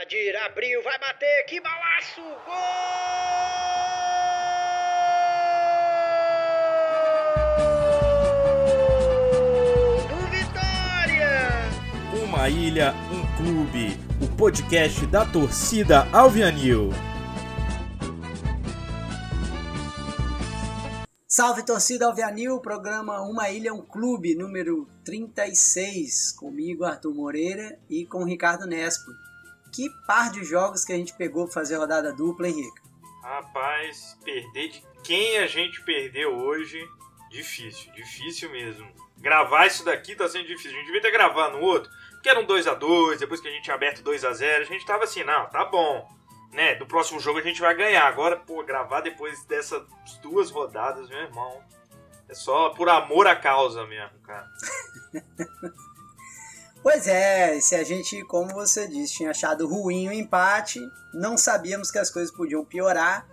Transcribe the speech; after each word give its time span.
Adir 0.00 0.36
abriu, 0.36 0.80
vai 0.84 0.96
bater, 0.96 1.44
que 1.46 1.60
balaço! 1.60 2.20
Gol! 2.46 2.54
Do 10.08 10.16
Vitória! 10.30 11.48
Uma 12.22 12.48
ilha, 12.48 12.94
um 13.10 13.26
clube. 13.36 13.98
O 14.22 14.36
podcast 14.36 15.04
da 15.06 15.26
torcida 15.26 16.06
Alvianil. 16.12 16.90
Salve 21.26 21.64
torcida 21.64 22.06
Alvianil, 22.06 22.60
programa 22.60 23.20
Uma 23.22 23.50
Ilha, 23.50 23.74
um 23.74 23.82
Clube, 23.82 24.36
número 24.36 24.88
36, 25.04 26.32
comigo 26.38 26.84
Arthur 26.84 27.12
Moreira 27.12 27.80
e 27.90 28.06
com 28.06 28.22
Ricardo 28.22 28.64
Nespo. 28.64 29.10
Que 29.78 29.88
par 30.08 30.32
de 30.32 30.42
jogos 30.42 30.84
que 30.84 30.92
a 30.92 30.96
gente 30.96 31.12
pegou 31.12 31.44
pra 31.44 31.54
fazer 31.54 31.76
rodada 31.76 32.12
dupla, 32.12 32.48
hein, 32.48 32.62
Rica? 32.62 32.82
Rapaz, 33.22 34.18
perder 34.24 34.70
de 34.70 34.82
quem 35.04 35.38
a 35.38 35.46
gente 35.46 35.80
perdeu 35.82 36.36
hoje, 36.36 36.84
difícil, 37.30 37.92
difícil 37.92 38.50
mesmo. 38.50 38.92
Gravar 39.18 39.68
isso 39.68 39.84
daqui 39.84 40.16
tá 40.16 40.28
sendo 40.28 40.48
difícil. 40.48 40.72
A 40.72 40.74
gente 40.74 40.86
devia 40.86 41.00
ter 41.00 41.12
gravado 41.12 41.58
no 41.58 41.62
outro, 41.62 41.88
porque 42.10 42.28
era 42.28 42.40
um 42.40 42.44
2x2, 42.44 43.18
depois 43.18 43.40
que 43.40 43.46
a 43.46 43.52
gente 43.52 43.62
tinha 43.62 43.76
aberto 43.76 44.02
2x0, 44.02 44.62
a 44.62 44.64
gente 44.64 44.84
tava 44.84 45.04
assim, 45.04 45.22
não, 45.22 45.46
tá 45.46 45.64
bom. 45.64 46.08
Né, 46.50 46.74
do 46.74 46.84
próximo 46.84 47.20
jogo 47.20 47.38
a 47.38 47.42
gente 47.42 47.60
vai 47.60 47.76
ganhar. 47.76 48.04
Agora, 48.08 48.36
pô, 48.36 48.64
gravar 48.64 49.00
depois 49.00 49.44
dessas 49.44 49.80
duas 50.20 50.50
rodadas, 50.50 51.08
meu 51.08 51.20
irmão, 51.20 51.62
é 52.28 52.34
só 52.34 52.70
por 52.70 52.88
amor 52.88 53.28
à 53.28 53.36
causa 53.36 53.86
mesmo, 53.86 54.18
cara. 54.24 54.48
Pois 56.90 57.06
é, 57.06 57.60
se 57.60 57.74
a 57.74 57.84
gente, 57.84 58.24
como 58.24 58.48
você 58.54 58.88
disse, 58.88 59.16
tinha 59.16 59.30
achado 59.30 59.68
ruim 59.68 60.08
o 60.08 60.12
empate, 60.12 60.80
não 61.12 61.36
sabíamos 61.36 61.90
que 61.90 61.98
as 61.98 62.08
coisas 62.08 62.34
podiam 62.34 62.64
piorar. 62.64 63.28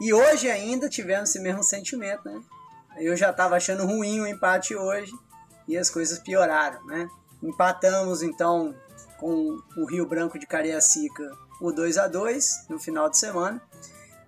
E 0.00 0.14
hoje 0.14 0.48
ainda 0.48 0.88
tivemos 0.88 1.30
esse 1.30 1.40
mesmo 1.40 1.60
sentimento, 1.64 2.24
né? 2.24 2.40
Eu 2.98 3.16
já 3.16 3.30
estava 3.30 3.56
achando 3.56 3.84
ruim 3.84 4.20
o 4.20 4.28
empate 4.28 4.76
hoje 4.76 5.10
e 5.66 5.76
as 5.76 5.90
coisas 5.90 6.20
pioraram, 6.20 6.86
né? 6.86 7.08
Empatamos 7.42 8.22
então 8.22 8.72
com 9.18 9.60
o 9.76 9.86
Rio 9.86 10.06
Branco 10.06 10.38
de 10.38 10.46
Cariacica 10.46 11.36
o 11.60 11.72
2 11.72 11.98
a 11.98 12.06
2 12.06 12.66
no 12.68 12.78
final 12.78 13.10
de 13.10 13.18
semana. 13.18 13.60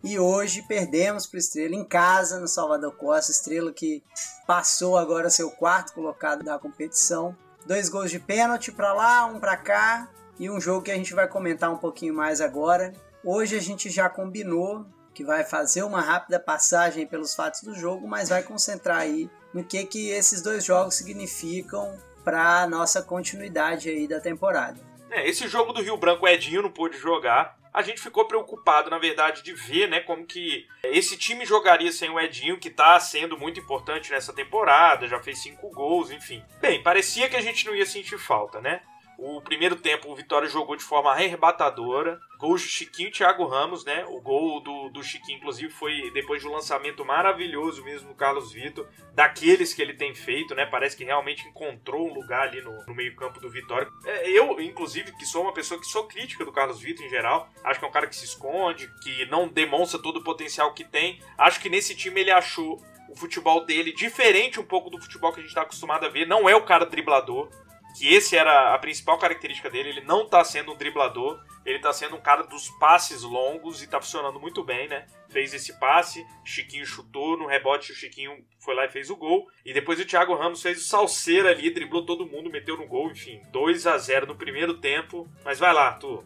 E 0.02 0.19
hoje 0.19 0.61
perdemos 0.67 1.24
para 1.24 1.39
Estrela 1.39 1.77
em 1.77 1.84
casa, 1.84 2.41
no 2.41 2.48
Salvador 2.48 2.96
Costa. 2.96 3.30
Estrela 3.30 3.72
que 3.72 4.02
passou 4.44 4.98
agora 4.98 5.30
seu 5.30 5.52
quarto 5.52 5.92
colocado 5.92 6.42
da 6.42 6.58
competição. 6.58 7.36
Dois 7.66 7.88
gols 7.88 8.10
de 8.10 8.18
pênalti 8.18 8.72
para 8.72 8.92
lá, 8.92 9.27
um 9.27 9.38
para 9.38 9.56
cá. 9.56 10.08
E 10.38 10.50
um 10.50 10.60
jogo 10.60 10.82
que 10.82 10.91
a 10.91 10.96
gente 10.96 11.14
vai 11.14 11.28
comentar 11.28 11.70
um 11.70 11.77
pouquinho 11.77 12.14
mais 12.14 12.41
agora. 12.41 12.92
Hoje 13.24 13.56
a 13.56 13.60
gente 13.60 13.91
já 13.91 14.08
combinou 14.08 14.84
que 15.14 15.24
vai 15.24 15.44
fazer 15.44 15.83
uma 15.83 16.00
rápida 16.00 16.40
passagem 16.40 17.06
pelos 17.06 17.34
fatos 17.34 17.62
do 17.62 17.74
jogo, 17.74 18.08
mas 18.08 18.30
vai 18.30 18.42
concentrar 18.42 18.98
aí 18.98 19.30
no 19.52 19.62
que, 19.62 19.84
que 19.84 20.08
esses 20.10 20.40
dois 20.42 20.64
jogos 20.64 20.94
significam 20.94 21.96
para 22.24 22.66
nossa 22.66 23.02
continuidade 23.02 23.88
aí 23.88 24.08
da 24.08 24.20
temporada. 24.20 24.80
É, 25.10 25.28
esse 25.28 25.46
jogo 25.46 25.72
do 25.72 25.83
Rio 25.83 25.96
Branco, 25.96 26.24
o 26.24 26.28
Edinho 26.28 26.62
não 26.62 26.70
pôde 26.70 26.96
jogar. 26.96 27.58
A 27.72 27.80
gente 27.82 28.00
ficou 28.00 28.26
preocupado, 28.26 28.90
na 28.90 28.98
verdade, 28.98 29.42
de 29.42 29.54
ver, 29.54 29.88
né, 29.88 30.00
como 30.00 30.26
que 30.26 30.66
esse 30.84 31.16
time 31.16 31.46
jogaria 31.46 31.90
sem 31.90 32.10
o 32.10 32.20
Edinho, 32.20 32.58
que 32.58 32.68
tá 32.68 33.00
sendo 33.00 33.38
muito 33.38 33.58
importante 33.58 34.10
nessa 34.10 34.32
temporada, 34.32 35.08
já 35.08 35.18
fez 35.20 35.42
cinco 35.42 35.70
gols, 35.70 36.10
enfim. 36.10 36.42
Bem, 36.60 36.82
parecia 36.82 37.28
que 37.30 37.36
a 37.36 37.40
gente 37.40 37.64
não 37.64 37.74
ia 37.74 37.86
sentir 37.86 38.18
falta, 38.18 38.60
né? 38.60 38.82
O 39.18 39.41
primeiro 39.41 39.77
tempo 39.77 40.10
o 40.10 40.16
Vitória 40.16 40.48
jogou 40.48 40.77
de 40.77 40.82
forma 40.82 41.10
arrebatadora. 41.10 42.20
Gols 42.38 42.62
de 42.62 42.68
Chiquinho 42.68 43.08
e 43.08 43.12
Thiago 43.12 43.46
Ramos, 43.46 43.84
né? 43.84 44.05
O 44.08 44.20
gol 44.20 44.60
do, 44.60 44.88
do 44.88 45.02
Chiquinho, 45.02 45.38
inclusive, 45.38 45.72
foi 45.72 46.10
depois 46.12 46.42
de 46.42 46.48
um 46.48 46.52
lançamento 46.52 47.05
maravilhoso 47.05 47.84
mesmo 47.84 48.08
do 48.08 48.14
Carlos 48.14 48.52
Vitor, 48.52 48.88
daqueles 49.14 49.73
que 49.73 49.80
ele 49.80 49.95
tem 49.95 50.12
feito, 50.12 50.55
né? 50.55 50.67
Parece 50.67 50.96
que 50.96 51.05
realmente 51.05 51.46
encontrou 51.46 52.08
um 52.08 52.14
lugar 52.14 52.48
ali 52.48 52.61
no, 52.61 52.84
no 52.84 52.95
meio-campo 52.95 53.39
do 53.39 53.48
Vitória. 53.48 53.89
É, 54.05 54.28
eu, 54.30 54.61
inclusive, 54.61 55.12
que 55.12 55.24
sou 55.24 55.42
uma 55.42 55.52
pessoa 55.52 55.79
que 55.79 55.86
sou 55.86 56.08
crítica 56.08 56.44
do 56.44 56.50
Carlos 56.50 56.80
Vitor 56.80 57.06
em 57.06 57.11
geral, 57.11 57.48
acho 57.62 57.79
que 57.79 57.84
é 57.84 57.89
um 57.89 57.92
cara 57.92 58.08
que 58.08 58.17
se 58.17 58.24
esconde, 58.24 58.90
que 59.02 59.24
não 59.27 59.46
demonstra 59.46 60.02
todo 60.02 60.18
o 60.18 60.24
potencial 60.24 60.74
que 60.74 60.84
tem. 60.84 61.20
Acho 61.39 61.61
que 61.61 61.68
nesse 61.68 61.94
time 61.94 62.20
ele 62.20 62.33
achou 62.33 62.83
o 63.08 63.14
futebol 63.14 63.64
dele 63.64 63.92
diferente 63.92 64.58
um 64.58 64.64
pouco 64.64 64.90
do 64.90 65.00
futebol 65.00 65.33
que 65.33 65.39
a 65.39 65.42
gente 65.42 65.50
está 65.50 65.62
acostumado 65.62 66.06
a 66.06 66.08
ver. 66.08 66.27
Não 66.27 66.48
é 66.48 66.56
o 66.56 66.64
cara 66.64 66.86
driblador 66.86 67.50
que 67.97 68.13
esse 68.13 68.36
era 68.36 68.75
a 68.75 68.79
principal 68.79 69.19
característica 69.19 69.70
dele. 69.70 69.91
Ele 69.91 70.01
não 70.03 70.27
tá 70.27 70.42
sendo 70.45 70.73
um 70.73 70.77
driblador, 70.77 71.42
ele 71.64 71.79
tá 71.79 71.92
sendo 71.92 72.17
um 72.17 72.20
cara 72.20 72.42
dos 72.42 72.69
passes 72.79 73.23
longos 73.23 73.83
e 73.83 73.86
tá 73.86 74.01
funcionando 74.01 74.41
muito 74.41 74.64
bem, 74.64 74.89
né? 74.89 75.07
Fez 75.29 75.55
esse 75.55 75.79
passe, 75.79 76.27
Chiquinho 76.45 76.85
chutou, 76.85 77.36
no 77.36 77.47
rebote 77.47 77.92
o 77.92 77.95
Chiquinho 77.95 78.45
foi 78.58 78.75
lá 78.75 78.85
e 78.85 78.91
fez 78.91 79.11
o 79.11 79.17
gol. 79.17 79.48
E 79.64 79.73
depois 79.73 80.01
o 80.01 80.05
Thiago 80.05 80.35
Ramos 80.35 80.63
fez 80.63 80.79
o 80.79 80.85
salseiro 80.85 81.48
ali, 81.48 81.73
driblou 81.73 82.05
todo 82.05 82.27
mundo, 82.27 82.51
meteu 82.51 82.77
no 82.77 82.86
gol, 82.86 83.11
enfim, 83.11 83.41
2 83.51 83.86
a 83.86 83.97
0 83.97 84.27
no 84.27 84.36
primeiro 84.36 84.74
tempo. 84.79 85.29
Mas 85.45 85.59
vai 85.59 85.73
lá, 85.73 85.92
tu, 85.92 86.24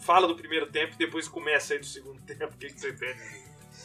fala 0.00 0.26
do 0.26 0.36
primeiro 0.36 0.70
tempo 0.70 0.94
e 0.94 0.98
depois 0.98 1.28
começa 1.28 1.74
aí 1.74 1.78
do 1.78 1.86
segundo 1.86 2.20
tempo, 2.26 2.54
o 2.54 2.58
que, 2.58 2.68
que 2.68 2.80
você 2.80 2.92
tem? 2.92 3.14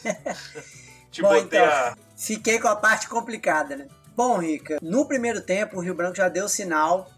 Te 1.10 1.22
Bom, 1.22 1.34
então, 1.34 1.64
a... 1.64 1.96
fiquei 2.16 2.60
com 2.60 2.68
a 2.68 2.76
parte 2.76 3.08
complicada, 3.08 3.76
né? 3.76 3.88
Bom, 4.14 4.38
Rica, 4.38 4.78
no 4.82 5.06
primeiro 5.06 5.40
tempo 5.40 5.78
o 5.78 5.80
Rio 5.80 5.94
Branco 5.94 6.16
já 6.16 6.28
deu 6.28 6.48
sinal 6.48 7.10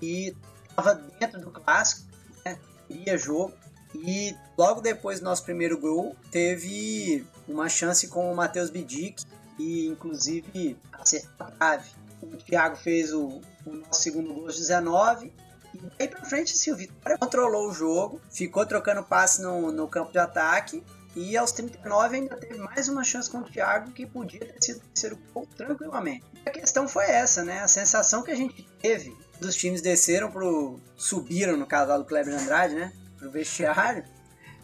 e 0.00 0.34
estava 0.68 0.94
dentro 0.94 1.40
do 1.40 1.50
clássico, 1.50 2.08
né? 2.44 2.58
queria 2.86 3.18
jogo. 3.18 3.52
E 3.94 4.36
logo 4.56 4.80
depois 4.80 5.20
do 5.20 5.24
nosso 5.24 5.44
primeiro 5.44 5.78
gol, 5.78 6.14
teve 6.30 7.26
uma 7.46 7.68
chance 7.68 8.06
com 8.08 8.30
o 8.30 8.36
Matheus 8.36 8.70
Bidic 8.70 9.24
e 9.58 9.86
inclusive 9.86 10.76
acertou 10.92 11.46
a 11.46 11.50
trave. 11.50 11.90
O 12.22 12.36
Thiago 12.36 12.76
fez 12.76 13.12
o, 13.12 13.40
o 13.64 13.72
nosso 13.72 14.02
segundo 14.02 14.34
gol 14.34 14.44
aos 14.44 14.56
19 14.56 15.32
e 15.74 15.78
daí 15.98 16.08
pra 16.08 16.24
frente 16.24 16.54
assim, 16.54 16.72
o 16.72 16.76
Vitória 16.76 17.18
controlou 17.18 17.68
o 17.68 17.72
jogo, 17.72 18.20
ficou 18.30 18.64
trocando 18.66 19.02
passe 19.02 19.40
no, 19.40 19.70
no 19.70 19.88
campo 19.88 20.12
de 20.12 20.18
ataque 20.18 20.82
e 21.14 21.36
aos 21.36 21.52
39 21.52 22.16
ainda 22.16 22.36
teve 22.36 22.58
mais 22.58 22.88
uma 22.88 23.04
chance 23.04 23.30
com 23.30 23.38
o 23.38 23.44
Thiago 23.44 23.92
que 23.92 24.06
podia 24.06 24.40
ter 24.40 24.62
sido 24.62 24.78
o 24.78 24.80
terceiro 24.80 25.18
gol 25.32 25.46
tranquilamente. 25.56 26.24
E 26.44 26.48
a 26.48 26.52
questão 26.52 26.86
foi 26.86 27.04
essa, 27.06 27.44
né? 27.44 27.60
A 27.60 27.68
sensação 27.68 28.22
que 28.22 28.30
a 28.30 28.36
gente 28.36 28.62
teve 28.80 29.16
dos 29.40 29.56
times 29.56 29.80
desceram 29.80 30.30
pro. 30.30 30.80
subiram, 30.96 31.56
no 31.56 31.66
caso 31.66 31.96
do 31.96 32.04
Kleber 32.04 32.34
Andrade, 32.34 32.74
né? 32.74 32.92
Pro 33.18 33.30
vestiário. 33.30 34.04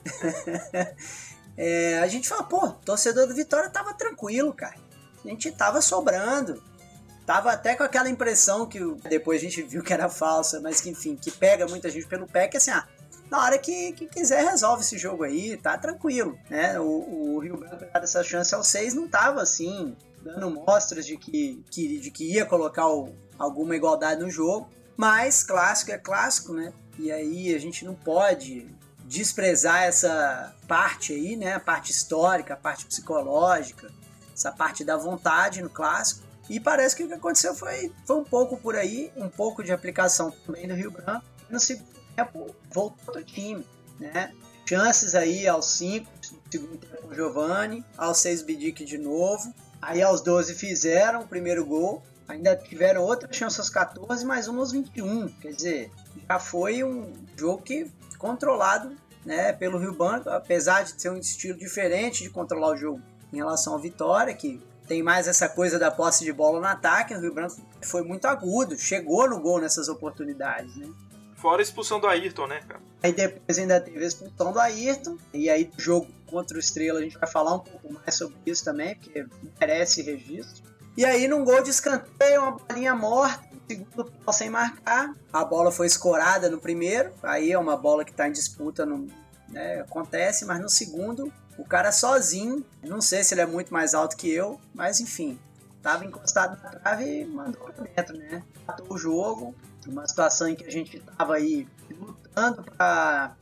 é, 1.57 1.99
a 1.99 2.07
gente 2.07 2.29
fala, 2.29 2.45
pô, 2.45 2.69
torcedor 2.71 3.27
do 3.27 3.35
Vitória 3.35 3.71
tava 3.71 3.95
tranquilo, 3.95 4.53
cara. 4.53 4.77
A 5.25 5.29
gente 5.29 5.51
tava 5.53 5.81
sobrando. 5.81 6.63
Tava 7.25 7.53
até 7.53 7.75
com 7.75 7.83
aquela 7.83 8.11
impressão 8.11 8.67
que 8.67 8.79
depois 9.09 9.41
a 9.41 9.45
gente 9.45 9.63
viu 9.63 9.83
que 9.83 9.93
era 9.93 10.11
falsa, 10.11 10.61
mas 10.61 10.81
que 10.81 10.91
enfim, 10.91 11.17
que 11.17 11.31
pega 11.31 11.67
muita 11.67 11.89
gente 11.89 12.07
pelo 12.07 12.27
pé, 12.27 12.49
que 12.49 12.59
assim, 12.59 12.71
ah, 12.71 12.87
na 13.31 13.43
hora 13.43 13.57
que, 13.57 13.93
que 13.93 14.07
quiser 14.07 14.45
resolve 14.45 14.83
esse 14.83 14.99
jogo 14.99 15.25
aí, 15.25 15.57
tá 15.57 15.79
tranquilo, 15.79 16.39
né? 16.51 16.79
O, 16.79 17.37
o 17.37 17.39
Rio 17.39 17.57
Branco, 17.57 17.87
dado 17.91 18.05
essa 18.05 18.23
chance 18.23 18.55
aos 18.55 18.69
seis, 18.69 18.93
não 18.93 19.09
tava 19.09 19.41
assim, 19.41 19.97
dando 20.23 20.51
mostras 20.51 21.07
de 21.07 21.17
que, 21.17 21.65
que, 21.71 21.99
de 21.99 22.11
que 22.11 22.31
ia 22.31 22.45
colocar 22.45 22.89
o, 22.89 23.15
alguma 23.39 23.77
igualdade 23.77 24.23
no 24.23 24.31
jogo, 24.31 24.71
mas 24.97 25.43
clássico 25.43 25.93
é 25.93 25.99
clássico, 25.99 26.53
né? 26.53 26.73
E 26.99 27.11
aí 27.11 27.55
a 27.55 27.59
gente 27.59 27.85
não 27.85 27.95
pode 27.95 28.69
desprezar 29.05 29.83
essa 29.83 30.55
parte 30.67 31.13
aí, 31.13 31.37
né? 31.37 31.55
A 31.55 31.61
parte 31.61 31.91
histórica, 31.91 32.55
a 32.55 32.57
parte 32.57 32.87
psicológica, 32.87 33.91
essa 34.33 34.53
parte 34.53 34.85
da 34.85 34.97
vontade 34.97 35.63
no 35.63 35.71
clássico. 35.71 36.25
E 36.49 36.61
parece 36.61 36.95
que 36.95 37.05
o 37.05 37.09
que 37.09 37.15
aconteceu 37.15 37.55
foi, 37.55 37.93
foi 38.07 38.17
um 38.17 38.25
pouco 38.25 38.57
por 38.57 38.77
aí, 38.77 39.11
um 39.17 39.29
pouco 39.29 39.63
de 39.63 39.73
aplicação 39.73 40.31
também 40.31 40.69
do 40.69 40.75
Rio 40.75 40.91
Branco. 40.91 41.25
No 41.49 41.59
segundo 41.59 41.89
tempo, 42.15 42.55
voltou 42.71 43.17
o 43.17 43.25
time, 43.25 43.67
né? 43.99 44.33
Chances 44.67 45.15
aí 45.15 45.47
aos 45.47 45.67
5, 45.77 46.11
segundo 46.51 46.79
tempo 46.79 47.09
o 47.09 47.15
Giovanni, 47.15 47.85
aos 47.97 48.19
6 48.19 48.43
Bidic 48.43 48.85
de 48.85 48.99
novo. 48.99 49.55
Aí 49.81 50.03
aos 50.03 50.21
12 50.23 50.55
fizeram 50.55 51.23
o 51.23 51.27
primeiro 51.27 51.65
gol 51.65 52.03
ainda 52.29 52.57
tiveram 52.57 53.03
outra 53.03 53.33
chance 53.33 53.59
aos 53.61 53.71
14, 53.71 54.25
mais 54.25 54.49
uma 54.49 54.61
aos 54.61 54.73
21. 54.73 55.29
Quer 55.41 55.53
dizer, 55.53 55.91
já 56.29 56.39
foi 56.39 56.83
um 56.83 57.13
jogo 57.37 57.63
que 57.63 57.91
controlado 58.19 58.97
né, 59.25 59.53
pelo 59.53 59.79
Rio 59.79 59.95
Branco, 59.95 60.29
apesar 60.31 60.85
de 60.85 60.95
ter 60.95 61.11
um 61.11 61.17
estilo 61.17 61.59
diferente 61.59 62.23
de 62.23 62.31
controlar 62.31 62.73
o 62.73 62.77
jogo 62.77 63.03
em 63.33 63.37
relação 63.37 63.73
ao 63.73 63.79
Vitória, 63.79 64.35
que 64.35 64.63
tem 64.87 65.03
mais 65.03 65.27
essa 65.27 65.49
coisa 65.49 65.79
da 65.79 65.91
posse 65.91 66.25
de 66.25 66.33
bola 66.33 66.61
no 66.61 66.67
ataque. 66.67 67.15
O 67.15 67.21
Rio 67.21 67.33
Branco 67.33 67.57
foi 67.83 68.03
muito 68.03 68.27
agudo, 68.27 68.77
chegou 68.77 69.29
no 69.29 69.41
gol 69.41 69.61
nessas 69.61 69.89
oportunidades, 69.89 70.77
né? 70.77 70.89
Fora 71.37 71.61
a 71.61 71.63
expulsão 71.63 72.01
do 72.01 72.07
Ayrton, 72.07 72.47
né, 72.47 72.63
cara? 72.67 72.81
Aí 73.03 73.13
depois 73.13 73.59
ainda 73.59 73.79
teve 73.79 74.03
a 74.03 74.07
expulsão 74.07 74.53
do 74.53 74.59
Ayrton. 74.59 75.19
E 75.33 75.51
aí, 75.51 75.71
o 75.77 75.81
jogo 75.81 76.07
contra 76.27 76.57
o 76.57 76.61
Estrela, 76.61 77.01
a 77.01 77.03
gente 77.03 77.19
vai 77.19 77.29
falar 77.29 77.55
um 77.55 77.59
pouco 77.59 77.93
mais 77.93 78.15
sobre 78.15 78.37
isso 78.47 78.65
também, 78.65 78.95
porque 78.95 79.27
merece 79.61 80.01
registro. 80.01 80.63
E 80.97 81.05
aí, 81.05 81.27
num 81.27 81.45
gol 81.45 81.63
de 81.63 81.71
escanteio, 81.71 82.43
uma 82.43 82.53
bolinha 82.53 82.95
morta, 82.95 83.43
segundo 83.69 84.13
sem 84.33 84.49
marcar, 84.49 85.13
a 85.33 85.45
bola 85.45 85.73
foi 85.73 85.87
escorada 85.87 86.49
no 86.49 86.59
primeiro, 86.59 87.13
aí 87.23 87.51
é 87.51 87.59
uma 87.59 87.77
bola 87.77 88.05
que 88.05 88.11
está 88.11 88.29
em 88.29 88.33
disputa, 88.33 88.87
no, 88.87 89.09
né, 89.49 89.81
acontece, 89.81 90.45
mas 90.45 90.61
no 90.61 90.69
segundo, 90.69 91.33
o 91.59 91.65
cara 91.65 91.91
sozinho, 91.91 92.65
não 92.83 93.01
sei 93.01 93.25
se 93.25 93.35
ele 93.35 93.41
é 93.41 93.47
muito 93.47 93.73
mais 93.73 93.95
alto 93.95 94.17
que 94.17 94.31
eu, 94.31 94.61
mas 94.73 95.01
enfim, 95.01 95.39
tava 95.83 96.05
encostado 96.05 96.61
na 96.63 96.71
trave 96.71 97.05
e 97.05 97.25
mandou 97.27 97.63
pra 97.63 97.85
dentro, 97.85 98.17
né? 98.17 98.43
Matou 98.67 98.87
o 98.95 98.99
jogo, 98.99 99.55
uma 99.87 100.07
situação 100.09 100.49
em 100.49 100.57
que 100.57 100.65
a 100.65 100.71
gente 100.71 100.99
tava 100.99 101.35
aí 101.35 101.69
lutando 101.91 102.63
para 102.63 103.37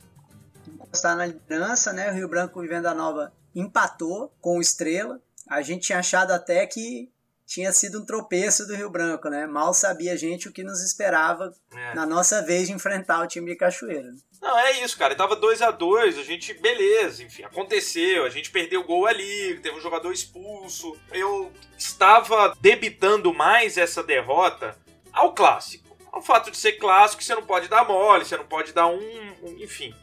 encostar 0.67 1.15
na 1.15 1.25
liderança, 1.25 1.93
né? 1.93 2.11
O 2.11 2.13
Rio 2.13 2.27
Branco 2.27 2.63
e 2.63 2.67
Venda 2.67 2.93
Nova 2.93 3.31
empatou 3.55 4.33
com 4.41 4.57
o 4.57 4.61
Estrela. 4.61 5.21
A 5.49 5.61
gente 5.61 5.87
tinha 5.87 5.99
achado 5.99 6.31
até 6.31 6.65
que 6.67 7.09
tinha 7.45 7.71
sido 7.71 8.01
um 8.01 8.05
tropeço 8.05 8.65
do 8.65 8.75
Rio 8.75 8.89
Branco, 8.89 9.29
né? 9.29 9.45
Mal 9.45 9.73
sabia 9.73 10.13
a 10.13 10.15
gente 10.15 10.47
o 10.47 10.51
que 10.51 10.63
nos 10.63 10.81
esperava 10.81 11.53
é. 11.71 11.93
na 11.93 12.05
nossa 12.05 12.41
vez 12.41 12.67
de 12.67 12.73
enfrentar 12.73 13.21
o 13.21 13.27
time 13.27 13.51
de 13.51 13.57
Cachoeira. 13.57 14.11
Não, 14.41 14.59
é 14.59 14.83
isso, 14.83 14.97
cara. 14.97 15.15
Tava 15.15 15.35
2 15.35 15.61
a 15.61 15.71
2 15.71 16.17
a 16.17 16.23
gente, 16.23 16.53
beleza, 16.53 17.23
enfim, 17.23 17.43
aconteceu, 17.43 18.25
a 18.25 18.29
gente 18.29 18.51
perdeu 18.51 18.81
o 18.81 18.85
gol 18.85 19.05
ali, 19.05 19.59
teve 19.61 19.77
um 19.77 19.81
jogador 19.81 20.11
expulso. 20.11 20.97
Eu 21.11 21.51
estava 21.77 22.55
debitando 22.59 23.33
mais 23.33 23.77
essa 23.77 24.03
derrota 24.03 24.77
ao 25.11 25.33
clássico. 25.33 25.95
Ao 26.11 26.21
fato 26.21 26.51
de 26.51 26.57
ser 26.57 26.73
clássico, 26.73 27.23
você 27.23 27.33
não 27.33 27.45
pode 27.45 27.67
dar 27.67 27.85
mole, 27.85 28.25
você 28.25 28.37
não 28.37 28.45
pode 28.45 28.71
dar 28.71 28.87
um, 28.87 28.99
um 29.41 29.57
enfim. 29.59 29.93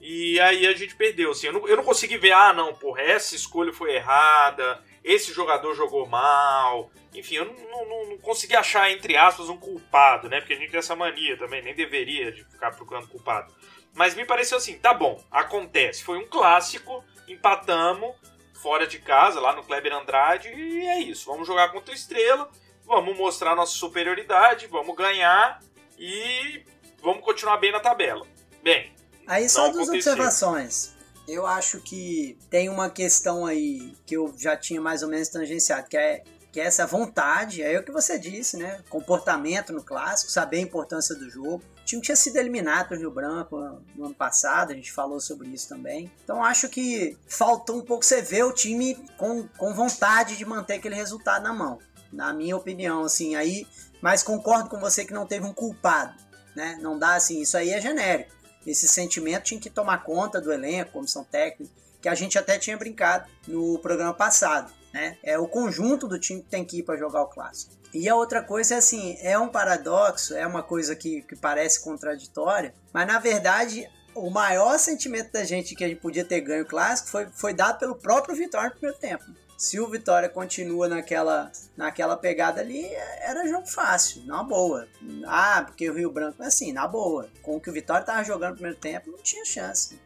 E 0.00 0.38
aí 0.40 0.66
a 0.66 0.72
gente 0.74 0.94
perdeu, 0.94 1.32
assim. 1.32 1.48
Eu 1.48 1.52
não, 1.52 1.68
eu 1.68 1.76
não 1.76 1.84
consegui 1.84 2.16
ver, 2.16 2.32
ah, 2.32 2.52
não, 2.52 2.74
porra, 2.74 3.02
essa 3.02 3.34
escolha 3.34 3.72
foi 3.72 3.94
errada, 3.94 4.80
esse 5.02 5.32
jogador 5.32 5.74
jogou 5.74 6.06
mal. 6.06 6.90
Enfim, 7.14 7.36
eu 7.36 7.44
não, 7.46 7.54
não, 7.54 8.10
não, 8.10 8.18
consegui 8.18 8.54
achar, 8.54 8.90
entre 8.90 9.16
aspas, 9.16 9.48
um 9.48 9.56
culpado, 9.56 10.28
né? 10.28 10.40
Porque 10.40 10.54
a 10.54 10.56
gente 10.56 10.70
tem 10.70 10.78
essa 10.78 10.96
mania 10.96 11.36
também, 11.36 11.62
nem 11.62 11.74
deveria 11.74 12.32
de 12.32 12.44
ficar 12.44 12.72
procurando 12.72 13.08
culpado. 13.08 13.52
Mas 13.94 14.14
me 14.14 14.24
pareceu 14.24 14.58
assim, 14.58 14.78
tá 14.78 14.92
bom, 14.92 15.22
acontece. 15.30 16.04
Foi 16.04 16.18
um 16.18 16.26
clássico, 16.26 17.02
empatamos, 17.26 18.14
fora 18.54 18.86
de 18.86 18.98
casa, 18.98 19.40
lá 19.40 19.54
no 19.54 19.64
Kleber 19.64 19.92
Andrade, 19.94 20.48
e 20.48 20.86
é 20.86 21.00
isso. 21.00 21.26
Vamos 21.26 21.46
jogar 21.46 21.72
contra 21.72 21.92
o 21.92 21.96
Estrela, 21.96 22.50
vamos 22.84 23.16
mostrar 23.16 23.54
nossa 23.54 23.72
superioridade, 23.72 24.66
vamos 24.66 24.94
ganhar 24.96 25.60
e 25.98 26.64
vamos 27.02 27.24
continuar 27.24 27.56
bem 27.56 27.72
na 27.72 27.80
tabela. 27.80 28.26
Bem. 28.62 28.92
Aí 29.26 29.48
só 29.48 29.68
duas 29.68 29.88
observações 29.88 30.97
eu 31.28 31.46
acho 31.46 31.80
que 31.80 32.38
tem 32.48 32.70
uma 32.70 32.88
questão 32.88 33.44
aí 33.44 33.94
que 34.06 34.16
eu 34.16 34.34
já 34.36 34.56
tinha 34.56 34.80
mais 34.80 35.02
ou 35.02 35.08
menos 35.10 35.28
tangenciado, 35.28 35.86
que 35.86 35.96
é, 35.96 36.24
que 36.50 36.58
é 36.58 36.64
essa 36.64 36.86
vontade, 36.86 37.62
é 37.62 37.78
o 37.78 37.82
que 37.82 37.92
você 37.92 38.18
disse, 38.18 38.56
né? 38.56 38.82
Comportamento 38.88 39.70
no 39.70 39.82
clássico, 39.82 40.32
saber 40.32 40.56
a 40.56 40.62
importância 40.62 41.14
do 41.14 41.28
jogo. 41.28 41.62
O 41.82 41.84
time 41.84 42.00
tinha 42.00 42.16
sido 42.16 42.36
eliminado 42.36 42.88
pelo 42.88 43.00
Rio 43.02 43.10
Branco 43.10 43.58
no 43.94 44.06
ano 44.06 44.14
passado, 44.14 44.72
a 44.72 44.74
gente 44.74 44.90
falou 44.90 45.20
sobre 45.20 45.48
isso 45.48 45.68
também. 45.68 46.10
Então 46.24 46.42
acho 46.42 46.66
que 46.70 47.16
faltou 47.28 47.76
um 47.76 47.84
pouco 47.84 48.04
você 48.04 48.22
ver 48.22 48.44
o 48.44 48.52
time 48.52 48.94
com, 49.18 49.46
com 49.58 49.74
vontade 49.74 50.34
de 50.34 50.46
manter 50.46 50.74
aquele 50.74 50.94
resultado 50.94 51.42
na 51.42 51.52
mão. 51.52 51.78
Na 52.10 52.32
minha 52.32 52.56
opinião, 52.56 53.04
assim, 53.04 53.36
aí. 53.36 53.66
Mas 54.00 54.22
concordo 54.22 54.70
com 54.70 54.80
você 54.80 55.04
que 55.04 55.12
não 55.12 55.26
teve 55.26 55.44
um 55.44 55.52
culpado, 55.52 56.14
né? 56.56 56.78
Não 56.80 56.98
dá 56.98 57.16
assim, 57.16 57.42
isso 57.42 57.56
aí 57.56 57.70
é 57.70 57.80
genérico 57.80 58.37
esse 58.66 58.88
sentimento 58.88 59.44
tinha 59.44 59.60
que 59.60 59.70
tomar 59.70 60.04
conta 60.04 60.40
do 60.40 60.52
elenco, 60.52 60.92
comissão 60.92 61.24
técnica, 61.24 61.72
que 62.00 62.08
a 62.08 62.14
gente 62.14 62.38
até 62.38 62.58
tinha 62.58 62.76
brincado 62.76 63.28
no 63.46 63.78
programa 63.78 64.14
passado. 64.14 64.72
Né? 64.92 65.18
É 65.22 65.38
o 65.38 65.46
conjunto 65.46 66.06
do 66.06 66.18
time 66.18 66.42
que 66.42 66.48
tem 66.48 66.64
que 66.64 66.78
ir 66.78 66.82
para 66.82 66.96
jogar 66.96 67.22
o 67.22 67.26
clássico. 67.26 67.72
E 67.92 68.08
a 68.08 68.14
outra 68.14 68.42
coisa 68.42 68.74
é 68.74 68.78
assim, 68.78 69.16
é 69.20 69.38
um 69.38 69.48
paradoxo, 69.48 70.34
é 70.34 70.46
uma 70.46 70.62
coisa 70.62 70.94
que, 70.94 71.22
que 71.22 71.34
parece 71.34 71.82
contraditória, 71.82 72.74
mas 72.92 73.06
na 73.06 73.18
verdade 73.18 73.88
o 74.14 74.30
maior 74.30 74.78
sentimento 74.78 75.32
da 75.32 75.44
gente 75.44 75.74
que 75.74 75.84
a 75.84 75.88
gente 75.88 76.00
podia 76.00 76.24
ter 76.24 76.40
ganho 76.40 76.64
o 76.64 76.66
clássico 76.66 77.08
foi, 77.08 77.26
foi 77.32 77.54
dado 77.54 77.78
pelo 77.78 77.94
próprio 77.94 78.34
Vitória 78.34 78.68
no 78.68 78.74
primeiro 78.74 78.98
tempo. 78.98 79.24
Se 79.58 79.80
o 79.80 79.88
Vitória 79.88 80.28
continua 80.28 80.86
naquela, 80.86 81.50
naquela 81.76 82.16
pegada 82.16 82.60
ali, 82.60 82.86
era 83.20 83.44
jogo 83.48 83.66
fácil, 83.66 84.24
na 84.24 84.40
boa. 84.40 84.86
Ah, 85.26 85.64
porque 85.66 85.90
o 85.90 85.94
Rio 85.94 86.12
Branco, 86.12 86.40
assim, 86.44 86.72
na 86.72 86.86
boa. 86.86 87.28
Com 87.42 87.56
o 87.56 87.60
que 87.60 87.68
o 87.68 87.72
Vitória 87.72 88.06
tava 88.06 88.22
jogando 88.22 88.50
no 88.50 88.54
primeiro 88.54 88.78
tempo, 88.78 89.10
não 89.10 89.18
tinha 89.18 89.44
chance. 89.44 90.00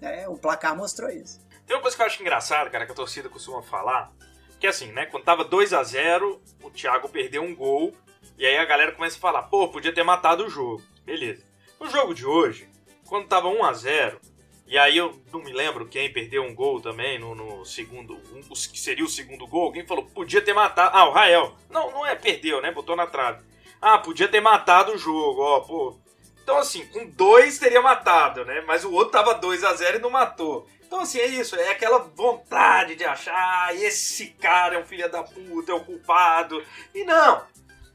É, 0.00 0.26
o 0.26 0.34
placar 0.34 0.74
mostrou 0.74 1.10
isso. 1.10 1.38
Tem 1.66 1.76
uma 1.76 1.82
coisa 1.82 1.94
que 1.94 2.02
eu 2.02 2.06
acho 2.06 2.22
engraçada, 2.22 2.70
cara, 2.70 2.86
que 2.86 2.92
a 2.92 2.94
torcida 2.94 3.28
costuma 3.28 3.62
falar, 3.62 4.10
que 4.58 4.66
é 4.66 4.70
assim, 4.70 4.90
né, 4.92 5.04
quando 5.04 5.24
tava 5.24 5.44
2 5.44 5.74
a 5.74 5.82
0 5.82 6.40
o 6.62 6.70
Thiago 6.70 7.06
perdeu 7.10 7.42
um 7.42 7.54
gol, 7.54 7.94
e 8.38 8.46
aí 8.46 8.56
a 8.56 8.64
galera 8.64 8.92
começa 8.92 9.18
a 9.18 9.20
falar, 9.20 9.42
pô, 9.42 9.68
podia 9.68 9.94
ter 9.94 10.02
matado 10.02 10.46
o 10.46 10.48
jogo. 10.48 10.82
Beleza. 11.04 11.44
No 11.78 11.86
jogo 11.90 12.14
de 12.14 12.24
hoje, 12.24 12.66
quando 13.06 13.28
tava 13.28 13.48
1 13.48 13.62
a 13.62 13.74
0 13.74 14.20
e 14.70 14.78
aí 14.78 14.96
eu 14.96 15.20
não 15.32 15.42
me 15.42 15.52
lembro 15.52 15.88
quem 15.88 16.12
perdeu 16.12 16.44
um 16.44 16.54
gol 16.54 16.80
também 16.80 17.18
no, 17.18 17.34
no 17.34 17.64
segundo, 17.64 18.14
um, 18.32 18.40
que 18.40 18.78
seria 18.78 19.04
o 19.04 19.08
segundo 19.08 19.44
gol. 19.44 19.64
Alguém 19.64 19.84
falou, 19.84 20.04
podia 20.04 20.40
ter 20.40 20.52
matado. 20.52 20.96
Ah, 20.96 21.08
o 21.08 21.12
Rael. 21.12 21.56
Não, 21.68 21.90
não 21.90 22.06
é 22.06 22.14
perdeu, 22.14 22.62
né? 22.62 22.70
Botou 22.70 22.94
na 22.94 23.04
trave. 23.04 23.42
Ah, 23.82 23.98
podia 23.98 24.28
ter 24.28 24.40
matado 24.40 24.92
o 24.92 24.96
jogo, 24.96 25.42
ó, 25.42 25.58
pô. 25.58 25.98
Então, 26.40 26.56
assim, 26.56 26.86
com 26.86 27.04
dois 27.04 27.58
teria 27.58 27.82
matado, 27.82 28.44
né? 28.44 28.60
Mas 28.60 28.84
o 28.84 28.92
outro 28.92 29.10
tava 29.10 29.34
2 29.34 29.64
a 29.64 29.74
0 29.74 29.98
e 29.98 30.00
não 30.00 30.08
matou. 30.08 30.68
Então, 30.86 31.00
assim, 31.00 31.18
é 31.18 31.26
isso. 31.26 31.56
É 31.56 31.70
aquela 31.70 31.98
vontade 31.98 32.94
de 32.94 33.04
achar, 33.04 33.74
esse 33.74 34.28
cara 34.40 34.76
é 34.76 34.78
um 34.78 34.86
filho 34.86 35.10
da 35.10 35.24
puta, 35.24 35.72
é 35.72 35.74
o 35.74 35.84
culpado. 35.84 36.64
E 36.94 37.02
não. 37.02 37.44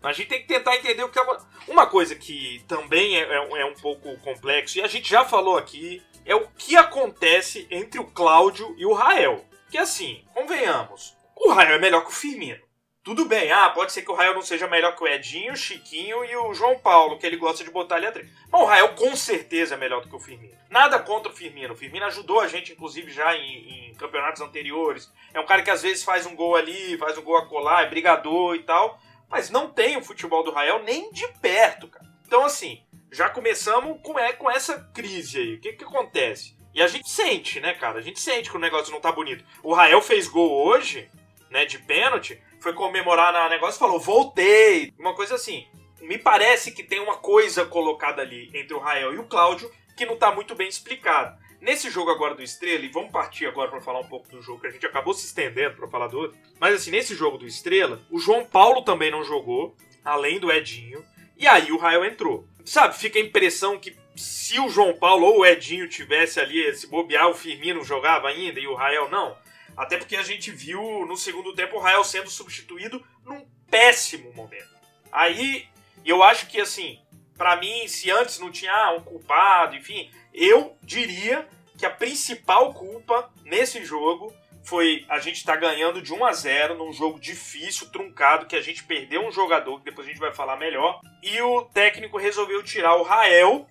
A 0.04 0.12
gente 0.12 0.28
tem 0.28 0.42
que 0.42 0.48
tentar 0.48 0.76
entender 0.76 1.04
o 1.04 1.10
que 1.10 1.18
é. 1.18 1.26
Uma 1.70 1.88
coisa 1.88 2.16
que 2.16 2.62
também 2.68 3.16
é, 3.18 3.22
é, 3.22 3.62
é 3.62 3.66
um 3.66 3.76
pouco 3.76 4.14
complexo, 4.18 4.78
e 4.78 4.82
a 4.82 4.88
gente 4.88 5.10
já 5.10 5.24
falou 5.24 5.58
aqui, 5.58 6.04
é 6.26 6.36
o 6.36 6.48
que 6.48 6.76
acontece 6.76 7.68
entre 7.70 8.00
o 8.00 8.06
Cláudio 8.06 8.74
e 8.78 8.86
o 8.86 8.94
Rael. 8.94 9.46
Que 9.70 9.78
assim, 9.78 10.24
convenhamos, 10.34 11.16
o 11.36 11.52
Rael 11.52 11.76
é 11.76 11.80
melhor 11.80 12.02
que 12.02 12.10
o 12.10 12.14
Firmino. 12.14 12.66
Tudo 13.06 13.26
bem, 13.26 13.52
ah, 13.52 13.70
pode 13.70 13.94
ser 13.94 14.02
que 14.02 14.10
o 14.10 14.16
Rael 14.16 14.34
não 14.34 14.42
seja 14.42 14.68
melhor 14.68 14.96
que 14.96 15.04
o 15.04 15.08
Edinho, 15.08 15.54
o 15.54 15.56
Chiquinho 15.56 16.26
e 16.26 16.36
o 16.36 16.56
João 16.56 16.80
Paulo, 16.80 17.20
que 17.20 17.26
ele 17.28 17.38
gosta 17.38 17.64
de 17.64 17.70
botar 17.70 17.98
ali 17.98 18.08
atrás. 18.08 18.28
Mas 18.52 18.60
o 18.60 18.66
Rael 18.66 18.96
com 18.96 19.16
certeza 19.16 19.76
é 19.76 19.78
melhor 19.78 20.02
do 20.02 20.10
que 20.10 20.16
o 20.16 20.20
Firmino. 20.20 20.58
Nada 20.72 20.98
contra 20.98 21.32
o 21.32 21.36
Firmino. 21.36 21.76
O 21.76 21.78
Firmino 21.78 22.08
ajudou 22.08 22.40
a 22.40 22.48
gente, 22.48 22.72
inclusive, 22.72 23.12
já 23.12 23.36
em, 23.36 23.92
em 23.92 23.94
campeonatos 23.94 24.42
anteriores. 24.42 25.14
É 25.36 25.40
um 25.40 25.46
cara 25.46 25.62
que 25.62 25.70
às 25.70 25.84
vezes 25.84 26.04
faz 26.04 26.26
um 26.26 26.36
gol 26.36 26.56
ali, 26.56 26.98
faz 26.98 27.16
um 27.16 27.22
gol 27.22 27.38
a 27.38 27.46
colar, 27.46 27.84
é 27.84 27.90
brigador 27.90 28.56
e 28.56 28.64
tal. 28.64 29.00
Mas 29.30 29.52
não 29.52 29.70
tem 29.70 29.98
o 29.98 30.04
futebol 30.04 30.44
do 30.44 30.52
Rael 30.52 30.82
nem 30.82 31.12
de 31.12 31.28
perto, 31.40 31.88
cara. 31.88 32.08
Então, 32.26 32.44
assim, 32.44 32.82
já 33.12 33.30
começamos 33.30 34.00
com, 34.02 34.18
é, 34.20 34.34
com 34.34 34.50
essa 34.50 34.80
crise 34.94 35.40
aí. 35.40 35.56
O 35.56 35.60
que 35.60 35.74
que 35.74 35.84
acontece? 35.84 36.56
E 36.74 36.82
a 36.82 36.88
gente 36.88 37.10
sente, 37.10 37.60
né, 37.60 37.74
cara? 37.74 38.00
A 38.00 38.02
gente 38.02 38.20
sente 38.20 38.50
que 38.50 38.58
o 38.58 38.60
negócio 38.60 38.92
não 38.92 39.00
tá 39.00 39.12
bonito. 39.12 39.46
O 39.64 39.74
Rael 39.74 40.02
fez 40.02 40.28
gol 40.28 40.52
hoje, 40.68 41.10
né, 41.50 41.66
de 41.66 41.80
pênalti, 41.80 42.42
foi 42.60 42.74
comemorar 42.74 43.32
na 43.32 43.48
negócio 43.48 43.78
e 43.78 43.80
falou: 43.80 44.00
voltei. 44.00 44.94
Uma 45.00 45.14
coisa 45.14 45.36
assim. 45.36 45.66
Me 46.02 46.18
parece 46.18 46.72
que 46.72 46.84
tem 46.84 47.00
uma 47.00 47.18
coisa 47.18 47.66
colocada 47.66 48.22
ali 48.22 48.52
entre 48.54 48.74
o 48.74 48.80
Rael 48.80 49.14
e 49.14 49.18
o 49.18 49.26
Cláudio 49.26 49.72
que 49.96 50.06
não 50.06 50.18
tá 50.18 50.32
muito 50.32 50.54
bem 50.56 50.68
explicado. 50.68 51.38
Nesse 51.62 51.90
jogo 51.90 52.12
agora 52.12 52.36
do 52.36 52.44
Estrela, 52.44 52.86
e 52.86 52.90
vamos 52.90 53.12
partir 53.12 53.46
agora 53.48 53.72
para 53.72 53.82
falar 53.82 54.00
um 54.00 54.08
pouco 54.08 54.30
do 54.30 54.42
jogo, 54.42 54.60
que 54.60 54.68
a 54.68 54.72
gente 54.72 54.86
acabou 54.86 55.14
se 55.14 55.26
estendendo 55.26 55.76
para 55.76 55.88
falar 55.88 56.08
do 56.08 56.20
outro. 56.20 56.38
Mas 56.60 56.76
assim, 56.76 56.92
nesse 56.92 57.16
jogo 57.16 57.38
do 57.38 57.48
Estrela, 57.48 58.02
o 58.12 58.20
João 58.20 58.46
Paulo 58.46 58.84
também 58.84 59.10
não 59.10 59.24
jogou, 59.24 59.76
além 60.04 60.40
do 60.40 60.52
Edinho. 60.52 61.04
E 61.38 61.48
aí 61.48 61.72
o 61.72 61.78
Rael 61.78 62.06
entrou. 62.06 62.48
Sabe, 62.66 62.98
fica 62.98 63.20
a 63.20 63.22
impressão 63.22 63.80
que 63.80 63.96
se 64.16 64.60
o 64.60 64.70
João 64.70 64.98
Paulo 64.98 65.28
ou 65.28 65.40
o 65.40 65.46
Edinho 65.46 65.88
tivesse 65.88 66.40
ali, 66.40 66.74
se 66.76 66.88
bobear, 66.88 67.30
o 67.30 67.36
Firmino 67.36 67.84
jogava 67.84 68.28
ainda 68.28 68.60
e 68.60 68.68
o 68.68 68.74
Rael 68.74 69.10
não. 69.10 69.38
Até 69.78 69.98
porque 69.98 70.16
a 70.16 70.24
gente 70.24 70.52
viu 70.52 71.06
no 71.06 71.16
segundo 71.16 71.54
tempo 71.54 71.76
o 71.76 71.80
Rael 71.80 72.04
sendo 72.04 72.30
substituído 72.30 73.06
num 73.24 73.46
péssimo 73.70 74.34
momento. 74.34 74.74
Aí 75.12 75.68
eu 76.04 76.24
acho 76.24 76.48
que 76.48 76.60
assim, 76.60 77.00
para 77.38 77.58
mim, 77.58 77.88
se 77.88 78.10
antes 78.10 78.40
não 78.40 78.52
tinha 78.52 78.74
ah, 78.74 78.94
um 78.94 79.02
culpado, 79.02 79.76
enfim, 79.76 80.10
eu 80.34 80.76
diria 80.82 81.48
que 81.78 81.86
a 81.86 81.90
principal 81.90 82.74
culpa 82.74 83.32
nesse 83.44 83.84
jogo 83.84 84.34
foi 84.66 85.06
a 85.08 85.20
gente 85.20 85.44
tá 85.44 85.56
ganhando 85.56 86.02
de 86.02 86.14
1 86.14 86.26
a 86.26 86.34
0 86.34 86.76
num 86.76 86.92
jogo 86.92 87.20
difícil, 87.20 87.90
truncado, 87.92 88.46
que 88.46 88.56
a 88.56 88.62
gente 88.62 88.84
perdeu 88.84 89.26
um 89.26 89.32
jogador, 89.32 89.80
que 89.80 89.86
depois 89.86 90.08
a 90.08 90.10
gente 90.10 90.20
vai 90.20 90.34
falar 90.34 90.58
melhor, 90.58 91.00
e 91.22 91.42
o 91.42 91.64
técnico 91.64 92.18
resolveu 92.18 92.64
tirar 92.64 92.96
o 92.96 93.04
Rael 93.04 93.68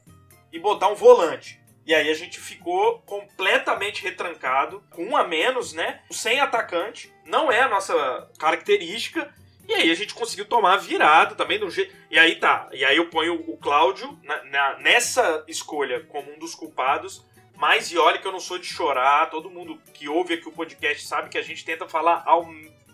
e 0.53 0.59
botar 0.59 0.89
um 0.89 0.95
volante. 0.95 1.61
E 1.87 1.95
aí 1.95 2.09
a 2.09 2.15
gente 2.15 2.41
ficou 2.41 3.01
completamente 3.01 4.03
retrancado, 4.03 4.83
com 4.91 5.05
um 5.05 5.17
a 5.17 5.27
menos, 5.27 5.75
né? 5.75 6.01
Sem 6.11 6.41
atacante. 6.41 7.13
Não 7.27 7.53
é 7.53 7.61
a 7.61 7.69
nossa 7.69 8.31
característica. 8.39 9.33
E 9.69 9.75
aí 9.75 9.91
a 9.91 9.95
gente 9.95 10.15
conseguiu 10.15 10.47
tomar 10.47 10.75
a 10.75 10.79
virada 10.79 11.35
também 11.35 11.59
do 11.59 11.71
jeito. 11.71 11.95
E 12.11 12.19
aí 12.19 12.37
tá. 12.37 12.71
E 12.73 12.85
aí 12.85 12.97
eu 12.97 13.11
ponho 13.11 13.35
o 13.35 13.59
Cláudio 13.59 14.19
na, 14.23 14.45
na, 14.45 14.79
nessa 14.79 15.45
escolha 15.47 16.05
como 16.05 16.33
um 16.33 16.39
dos 16.39 16.55
culpados. 16.55 17.23
Mas 17.57 17.91
e 17.91 17.99
olha 17.99 18.19
que 18.19 18.27
eu 18.27 18.33
não 18.33 18.41
sou 18.41 18.59
de 18.59 18.67
chorar, 18.67 19.31
todo 19.31 19.51
mundo 19.51 19.81
que 19.93 20.09
ouve 20.09 20.35
aqui 20.35 20.49
o 20.49 20.53
podcast 20.53 21.07
sabe 21.07 21.29
que 21.29 21.39
a 21.39 21.43
gente 21.43 21.65
tenta 21.65 21.89
falar 21.89 22.23
ao 22.27 22.47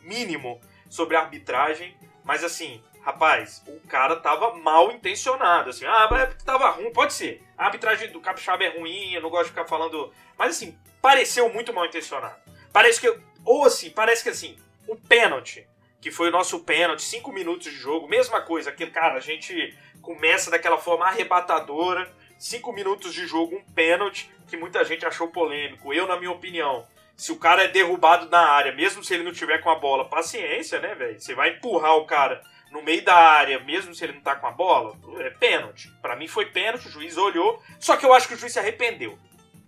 mínimo 0.03 0.61
sobre 0.89 1.17
arbitragem, 1.17 1.97
mas 2.25 2.45
assim, 2.45 2.83
Rapaz, 3.03 3.63
o 3.67 3.81
cara 3.89 4.17
tava 4.17 4.55
mal 4.57 4.93
intencionado, 4.93 5.71
assim. 5.71 5.87
Ah, 5.87 6.07
mas 6.11 6.35
tava 6.45 6.69
ruim, 6.71 6.93
pode 6.93 7.15
ser. 7.15 7.43
A 7.57 7.67
arbitragem 7.67 8.13
do 8.13 8.21
Capixaba 8.21 8.63
é 8.63 8.79
ruim, 8.79 9.15
eu 9.15 9.23
não 9.23 9.31
gosto 9.31 9.45
de 9.45 9.51
ficar 9.51 9.67
falando. 9.67 10.13
Mas 10.37 10.51
assim, 10.57 10.79
pareceu 11.01 11.51
muito 11.51 11.73
mal 11.73 11.87
intencionado. 11.87 12.37
Parece 12.73 13.01
que. 13.01 13.21
Ou 13.45 13.65
assim, 13.65 13.91
parece 13.91 14.23
que 14.23 14.29
assim, 14.29 14.57
o 14.87 14.97
pênalti, 14.97 15.67
que 15.99 16.11
foi 16.11 16.29
o 16.29 16.33
nosso 16.33 16.61
pênalti, 16.61 17.03
cinco 17.03 17.33
minutos 17.33 17.73
de 17.73 17.79
jogo, 17.79 18.07
mesma 18.07 18.43
coisa, 18.43 18.69
aquele 18.69 18.91
cara, 18.91 19.15
a 19.15 19.21
gente 19.21 19.75
começa 20.03 20.51
daquela 20.51 20.77
forma 20.77 21.07
arrebatadora, 21.07 22.11
cinco 22.39 22.71
minutos 22.71 23.15
de 23.15 23.27
jogo, 23.27 23.57
um 23.57 23.65
pênalti, 23.73 24.31
que 24.51 24.57
muita 24.57 24.85
gente 24.85 25.07
achou 25.07 25.29
polêmico. 25.29 25.95
Eu, 25.95 26.07
na 26.07 26.17
minha 26.17 26.31
opinião, 26.31 26.87
se 27.17 27.33
o 27.33 27.37
cara 27.37 27.65
é 27.65 27.69
derrubado 27.69 28.29
na 28.29 28.41
área, 28.41 28.73
mesmo 28.73 29.05
se 29.05 29.15
ele 29.15 29.23
não 29.23 29.33
tiver 29.33 29.59
com 29.59 29.71
a 29.71 29.77
bola, 29.77 30.09
paciência, 30.09 30.81
né, 30.81 30.95
velho? 30.95 31.21
Você 31.21 31.35
vai 31.35 31.51
empurrar 31.51 31.97
o 31.97 32.05
cara 32.05 32.43
no 32.71 32.83
meio 32.83 33.05
da 33.05 33.15
área, 33.15 33.61
mesmo 33.61 33.95
se 33.95 34.05
ele 34.05 34.15
não 34.15 34.21
tá 34.21 34.37
com 34.37 34.47
a 34.47 34.53
bola, 34.53 34.97
é 35.21 35.31
pênalti. 35.31 35.91
Para 36.03 36.17
mim 36.17 36.29
foi 36.29 36.47
pênalti, 36.47 36.87
o 36.87 36.91
juiz 36.91 37.17
olhou, 37.17 37.63
só 37.79 37.97
que 37.97 38.05
eu 38.05 38.13
acho 38.13 38.29
que 38.29 38.35
o 38.35 38.37
juiz 38.37 38.53
se 38.53 38.59
arrependeu. 38.59 39.19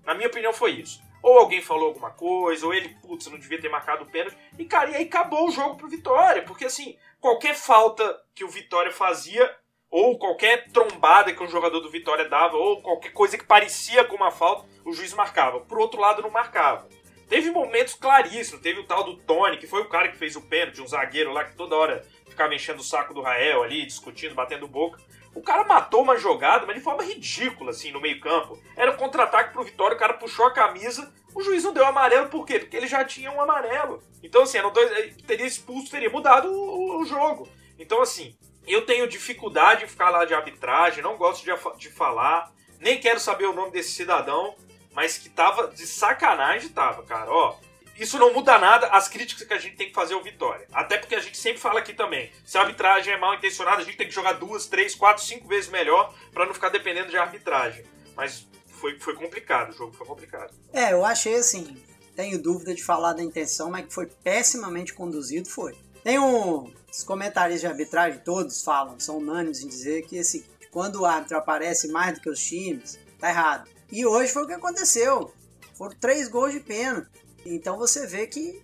Na 0.05 0.15
minha 0.15 0.29
opinião 0.29 0.53
foi 0.53 0.73
isso. 0.73 1.03
Ou 1.23 1.39
alguém 1.39 1.63
falou 1.63 1.89
alguma 1.89 2.11
coisa, 2.11 2.67
ou 2.67 2.75
ele, 2.75 2.89
putz, 3.01 3.27
não 3.29 3.39
devia 3.39 3.61
ter 3.61 3.69
marcado 3.69 4.03
o 4.03 4.11
pênalti. 4.11 4.37
E, 4.59 4.65
cara, 4.65 4.91
e 4.91 4.97
aí 4.97 5.05
acabou 5.05 5.49
o 5.49 5.53
jogo 5.53 5.77
pro 5.77 5.89
Vitória. 5.89 6.43
Porque, 6.43 6.65
assim, 6.65 6.97
qualquer 7.21 7.55
falta 7.55 8.21
que 8.35 8.45
o 8.45 8.49
Vitória 8.49 8.91
fazia, 8.91 9.55
ou 9.93 10.19
qualquer 10.19 10.71
trombada 10.73 11.35
que 11.35 11.43
um 11.43 11.49
jogador 11.49 11.79
do 11.81 11.91
Vitória 11.91 12.27
dava, 12.27 12.57
ou 12.57 12.81
qualquer 12.81 13.13
coisa 13.13 13.37
que 13.37 13.45
parecia 13.45 14.03
com 14.05 14.17
uma 14.17 14.31
falta, 14.31 14.67
o 14.87 14.93
juiz 14.93 15.13
marcava. 15.13 15.61
Pro 15.61 15.83
outro 15.83 16.01
lado, 16.01 16.23
não 16.23 16.31
marcava. 16.31 16.89
Teve 17.29 17.51
momentos 17.51 17.95
claríssimos. 17.95 18.63
Teve 18.63 18.81
o 18.81 18.85
tal 18.85 19.05
do 19.05 19.19
Tony, 19.19 19.59
que 19.59 19.67
foi 19.67 19.83
o 19.83 19.89
cara 19.89 20.09
que 20.09 20.17
fez 20.17 20.35
o 20.35 20.41
pênalti, 20.41 20.81
um 20.81 20.87
zagueiro 20.87 21.31
lá 21.31 21.45
que 21.45 21.55
toda 21.55 21.77
hora 21.77 22.05
ficava 22.27 22.55
enchendo 22.55 22.81
o 22.81 22.85
saco 22.85 23.13
do 23.13 23.21
Rael 23.21 23.63
ali, 23.63 23.85
discutindo, 23.85 24.35
batendo 24.35 24.67
boca. 24.67 24.99
O 25.35 25.43
cara 25.43 25.65
matou 25.65 26.03
uma 26.03 26.17
jogada, 26.17 26.65
mas 26.67 26.77
de 26.77 26.83
forma 26.83 27.03
ridícula, 27.03 27.71
assim, 27.71 27.93
no 27.93 28.01
meio-campo. 28.01 28.59
Era 28.75 28.93
contra-ataque 28.93 29.53
pro 29.53 29.63
Vitória, 29.63 29.95
o 29.95 30.01
cara 30.01 30.15
puxou 30.15 30.47
a 30.47 30.51
camisa, 30.51 31.13
o 31.35 31.43
juiz 31.43 31.65
não 31.65 31.73
deu 31.73 31.87
amarelo, 31.87 32.29
por 32.29 32.47
quê? 32.47 32.59
Porque 32.59 32.77
ele 32.77 32.87
já 32.87 33.05
tinha 33.05 33.31
um 33.31 33.41
amarelo. 33.41 34.03
Então, 34.23 34.43
assim, 34.43 34.59
dois, 34.73 35.17
teria 35.27 35.47
expulso, 35.47 35.91
teria 35.91 36.11
mudado 36.11 36.49
o, 36.51 37.01
o, 37.01 37.05
jogo. 37.05 37.49
Então, 37.79 38.03
assim, 38.03 38.35
eu 38.67 38.85
tenho 38.87 39.09
dificuldade 39.09 39.85
em 39.85 39.89
ficar 39.89 40.11
lá 40.11 40.25
de 40.25 40.35
arbitragem, 40.35 41.03
não 41.03 41.17
gosto 41.17 41.45
de, 41.45 41.51
de 41.79 41.91
falar, 41.91 42.53
nem 42.79 43.01
quero 43.01 43.21
saber 43.21 43.47
o 43.47 43.53
nome 43.53 43.73
desse 43.73 43.93
cidadão, 43.93 44.55
mas 44.93 45.19
que 45.19 45.29
tava 45.29 45.69
de 45.69 45.87
sacanagem, 45.87 46.69
tava, 46.71 47.03
cara. 47.03 47.31
Ó, 47.31 47.57
isso 47.99 48.19
não 48.19 48.33
muda 48.33 48.59
nada 48.59 48.89
as 48.89 49.09
críticas 49.09 49.47
que 49.47 49.55
a 49.55 49.59
gente 49.59 49.77
tem 49.77 49.89
que 49.89 49.95
fazer 49.95 50.15
ao 50.15 50.23
Vitória. 50.23 50.67
Até 50.73 50.99
porque 50.99 51.15
a 51.15 51.21
gente 51.21 51.37
sempre 51.37 51.61
fala 51.61 51.81
aqui 51.81 51.93
também. 51.93 52.33
Se 52.45 52.59
a 52.59 52.63
arbitragem 52.63 53.13
é 53.13 53.19
mal 53.19 53.35
intencionada, 53.35 53.83
a 53.83 53.85
gente 53.85 53.97
tem 53.97 54.09
que 54.09 54.15
jogar 54.15 54.33
duas, 54.33 54.67
três, 54.67 54.95
quatro, 54.95 55.23
cinco 55.23 55.47
vezes 55.47 55.71
melhor 55.71 56.15
para 56.33 56.47
não 56.47 56.55
ficar 56.55 56.69
dependendo 56.69 57.11
de 57.11 57.17
arbitragem. 57.17 57.85
Mas 58.17 58.47
foi, 58.67 58.99
foi 58.99 59.15
complicado, 59.15 59.71
o 59.71 59.73
jogo 59.73 59.93
foi 59.93 60.07
complicado. 60.07 60.53
É, 60.73 60.93
eu 60.93 61.05
achei 61.05 61.37
assim. 61.37 61.81
Tenho 62.17 62.43
dúvida 62.43 62.75
de 62.75 62.83
falar 62.83 63.13
da 63.15 63.23
intenção, 63.23 63.71
mas 63.71 63.87
que 63.87 63.95
foi 63.95 64.07
pessimamente 64.07 64.93
conduzido, 64.93 65.49
foi. 65.49 65.75
Tem 66.03 66.19
um. 66.19 66.73
Os 66.91 67.03
comentários 67.03 67.61
de 67.61 67.67
arbitragem 67.67 68.21
todos 68.21 68.63
falam, 68.63 69.01
são 69.01 69.19
unânimes 69.19 69.63
em 69.63 69.69
dizer 69.69 70.03
que 70.07 70.17
esse, 70.17 70.45
quando 70.71 71.01
o 71.01 71.07
árbitro 71.07 71.39
aparece 71.39 71.89
mais 71.89 72.15
do 72.15 72.21
que 72.21 72.29
os 72.29 72.43
times, 72.43 72.99
tá 73.19 73.31
errado. 73.31 73.71
E 73.91 74.05
hoje 74.05 74.33
foi 74.33 74.43
o 74.43 74.47
que 74.47 74.53
aconteceu. 74.53 75.33
Foram 75.75 75.97
três 75.97 76.29
gols 76.29 76.53
de 76.53 76.61
pênalti. 76.61 77.09
Então 77.47 77.79
você 77.79 78.07
vê 78.07 78.27
que 78.27 78.63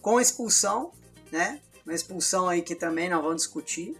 com 0.00 0.18
a 0.18 0.22
expulsão, 0.22 0.92
né? 1.30 1.60
Uma 1.84 1.94
expulsão 1.94 2.48
aí 2.48 2.62
que 2.62 2.74
também 2.74 3.08
não 3.08 3.22
vamos 3.22 3.42
discutir. 3.42 3.96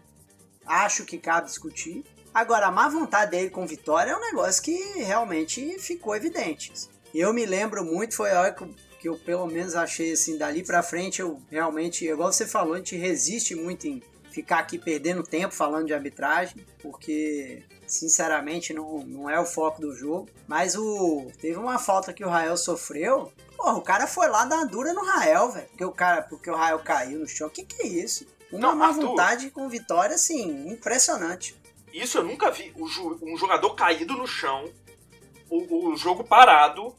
Acho 0.65 1.05
que 1.05 1.19
cabe 1.19 1.49
discutir. 1.49 2.05
Agora, 2.33 2.67
a 2.67 2.71
má 2.71 2.89
vontade 2.89 3.31
dele 3.31 3.51
com 3.51 3.67
vitória 3.67 4.11
é 4.11 4.17
um 4.17 4.21
negócio 4.21 4.63
que 4.63 4.77
realmente 4.99 5.79
ficou 5.79 6.15
evidente. 6.15 6.73
Eu 7.15 7.33
me 7.33 7.47
lembro 7.47 7.85
muito, 7.85 8.15
foi 8.15 8.31
a 8.31 8.41
hora 8.41 8.53
que, 8.53 8.65
que 9.07 9.09
eu 9.09 9.17
pelo 9.17 9.47
menos 9.47 9.77
achei 9.77 10.13
assim, 10.13 10.37
dali 10.37 10.65
pra 10.65 10.83
frente 10.83 11.21
eu 11.21 11.41
realmente, 11.49 12.05
igual 12.05 12.33
você 12.33 12.47
falou, 12.47 12.75
a 12.75 12.79
gente 12.79 12.97
resiste 12.97 13.55
muito 13.55 13.87
em 13.87 14.03
ficar 14.31 14.59
aqui 14.59 14.79
perdendo 14.79 15.23
tempo 15.23 15.55
falando 15.55 15.87
de 15.87 15.95
arbitragem, 15.95 16.57
porque 16.83 17.63
sinceramente 17.87 18.75
não, 18.75 18.99
não 19.07 19.31
é 19.31 19.39
o 19.41 19.47
foco 19.47 19.81
do 19.81 19.95
jogo. 19.95 20.29
Mas 20.47 20.75
o 20.75 21.31
teve 21.41 21.57
uma 21.57 21.79
falta 21.79 22.13
que 22.13 22.25
o 22.25 22.29
Rael 22.29 22.57
sofreu 22.57 23.33
Porra, 23.57 23.79
o 23.79 23.81
cara 23.81 24.07
foi 24.07 24.29
lá 24.29 24.45
dar 24.45 24.57
uma 24.57 24.67
dura 24.67 24.93
no 24.93 25.03
Rael, 25.03 25.51
velho. 25.51 25.67
Porque 25.69 25.85
o 25.85 25.91
cara, 25.93 26.23
porque 26.23 26.51
o 26.51 26.55
Rael 26.55 26.79
caiu 26.81 27.21
no 27.21 27.27
chão. 27.27 27.49
O 27.49 27.51
que, 27.51 27.65
que 27.65 27.83
é 27.83 27.87
isso? 27.87 28.27
Uma 28.53 28.75
má 28.75 28.93
vontade 28.93 29.51
com 29.51 29.67
vitória, 29.67 30.15
assim, 30.15 30.69
impressionante. 30.69 31.57
Isso 31.91 32.19
eu 32.19 32.25
nunca 32.25 32.51
vi. 32.51 32.75
Um 32.77 33.37
jogador 33.39 33.75
caído 33.75 34.13
no 34.13 34.27
chão, 34.27 34.71
o, 35.49 35.89
o 35.89 35.97
jogo 35.97 36.23
parado, 36.23 36.95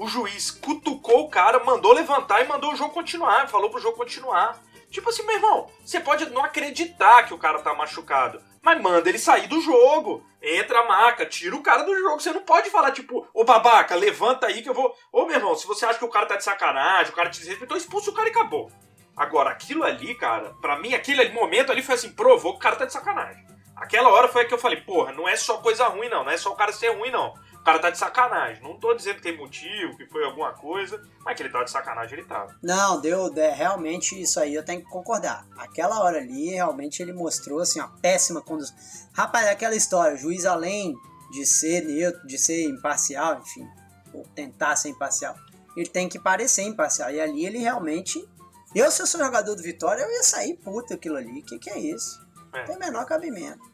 o 0.00 0.08
juiz 0.08 0.50
cutucou 0.50 1.26
o 1.26 1.28
cara, 1.28 1.62
mandou 1.62 1.92
levantar 1.92 2.42
e 2.42 2.48
mandou 2.48 2.72
o 2.72 2.76
jogo 2.76 2.94
continuar. 2.94 3.50
Falou 3.50 3.68
pro 3.68 3.78
jogo 3.78 3.98
continuar. 3.98 4.58
Tipo 4.90 5.10
assim, 5.10 5.22
meu 5.24 5.36
irmão, 5.36 5.70
você 5.84 6.00
pode 6.00 6.24
não 6.30 6.42
acreditar 6.42 7.24
que 7.24 7.34
o 7.34 7.38
cara 7.38 7.58
tá 7.58 7.74
machucado, 7.74 8.42
mas 8.62 8.80
manda 8.80 9.10
ele 9.10 9.18
sair 9.18 9.46
do 9.46 9.60
jogo. 9.60 10.24
Entra 10.42 10.80
a 10.80 10.88
maca, 10.88 11.26
tira 11.26 11.54
o 11.54 11.62
cara 11.62 11.82
do 11.82 11.94
jogo. 11.94 12.18
Você 12.18 12.32
não 12.32 12.40
pode 12.40 12.70
falar, 12.70 12.92
tipo, 12.92 13.28
ô 13.34 13.44
babaca, 13.44 13.94
levanta 13.94 14.46
aí 14.46 14.62
que 14.62 14.70
eu 14.70 14.74
vou. 14.74 14.96
Ô 15.12 15.26
meu 15.26 15.36
irmão, 15.36 15.54
se 15.54 15.66
você 15.66 15.84
acha 15.84 15.98
que 15.98 16.04
o 16.06 16.08
cara 16.08 16.24
tá 16.24 16.36
de 16.36 16.44
sacanagem, 16.44 17.12
o 17.12 17.14
cara 17.14 17.28
te 17.28 17.38
desrespeitou, 17.40 17.76
expulsa 17.76 18.10
o 18.10 18.14
cara 18.14 18.28
e 18.28 18.30
acabou. 18.30 18.72
Agora, 19.14 19.50
aquilo 19.50 19.84
ali, 19.84 20.14
cara, 20.14 20.54
para 20.62 20.78
mim, 20.78 20.94
aquele 20.94 21.28
momento 21.28 21.70
ali 21.70 21.82
foi 21.82 21.96
assim, 21.96 22.10
provou 22.10 22.52
que 22.52 22.58
o 22.58 22.62
cara 22.62 22.76
tá 22.76 22.86
de 22.86 22.92
sacanagem. 22.94 23.44
Aquela 23.76 24.08
hora 24.08 24.28
foi 24.28 24.46
que 24.46 24.54
eu 24.54 24.58
falei, 24.58 24.80
porra, 24.80 25.12
não 25.12 25.28
é 25.28 25.36
só 25.36 25.58
coisa 25.58 25.86
ruim, 25.88 26.08
não. 26.08 26.24
Não 26.24 26.32
é 26.32 26.38
só 26.38 26.50
o 26.50 26.56
cara 26.56 26.72
ser 26.72 26.88
ruim, 26.96 27.10
não. 27.10 27.34
O 27.60 27.62
cara 27.62 27.78
tá 27.78 27.90
de 27.90 27.98
sacanagem. 27.98 28.62
Não 28.62 28.78
tô 28.78 28.94
dizendo 28.94 29.16
que 29.16 29.22
tem 29.22 29.36
motivo, 29.36 29.96
que 29.96 30.06
foi 30.06 30.24
alguma 30.24 30.52
coisa, 30.54 31.02
mas 31.22 31.36
que 31.36 31.42
ele 31.42 31.50
tava 31.50 31.64
de 31.64 31.70
sacanagem, 31.70 32.18
ele 32.18 32.26
tava. 32.26 32.56
Não, 32.62 33.00
deu, 33.00 33.30
é, 33.36 33.50
realmente 33.50 34.20
isso 34.20 34.40
aí 34.40 34.54
eu 34.54 34.64
tenho 34.64 34.80
que 34.80 34.88
concordar. 34.88 35.46
Aquela 35.58 36.00
hora 36.00 36.18
ali, 36.18 36.50
realmente 36.50 37.02
ele 37.02 37.12
mostrou 37.12 37.60
assim, 37.60 37.78
uma 37.78 37.90
péssima 38.00 38.40
condução. 38.40 38.74
Rapaz, 39.12 39.46
é 39.46 39.50
aquela 39.50 39.76
história, 39.76 40.14
o 40.14 40.18
juiz 40.18 40.46
além 40.46 40.96
de 41.30 41.44
ser 41.44 41.84
neutro, 41.84 42.26
de 42.26 42.38
ser 42.38 42.64
imparcial, 42.64 43.40
enfim, 43.40 43.68
ou 44.12 44.24
tentar 44.34 44.74
ser 44.76 44.88
imparcial, 44.88 45.36
ele 45.76 45.88
tem 45.88 46.08
que 46.08 46.18
parecer 46.18 46.62
imparcial. 46.62 47.10
E 47.10 47.20
ali 47.20 47.44
ele 47.44 47.58
realmente. 47.58 48.26
Eu, 48.74 48.90
se 48.90 49.02
eu 49.02 49.06
sou 49.06 49.20
jogador 49.20 49.54
do 49.54 49.62
Vitória, 49.62 50.02
eu 50.02 50.10
ia 50.10 50.22
sair 50.22 50.54
puto 50.56 50.94
aquilo 50.94 51.16
ali. 51.16 51.40
O 51.40 51.44
que, 51.44 51.58
que 51.58 51.70
é 51.70 51.78
isso? 51.78 52.24
É. 52.52 52.62
Tem 52.62 52.78
menor 52.78 53.04
cabimento. 53.04 53.68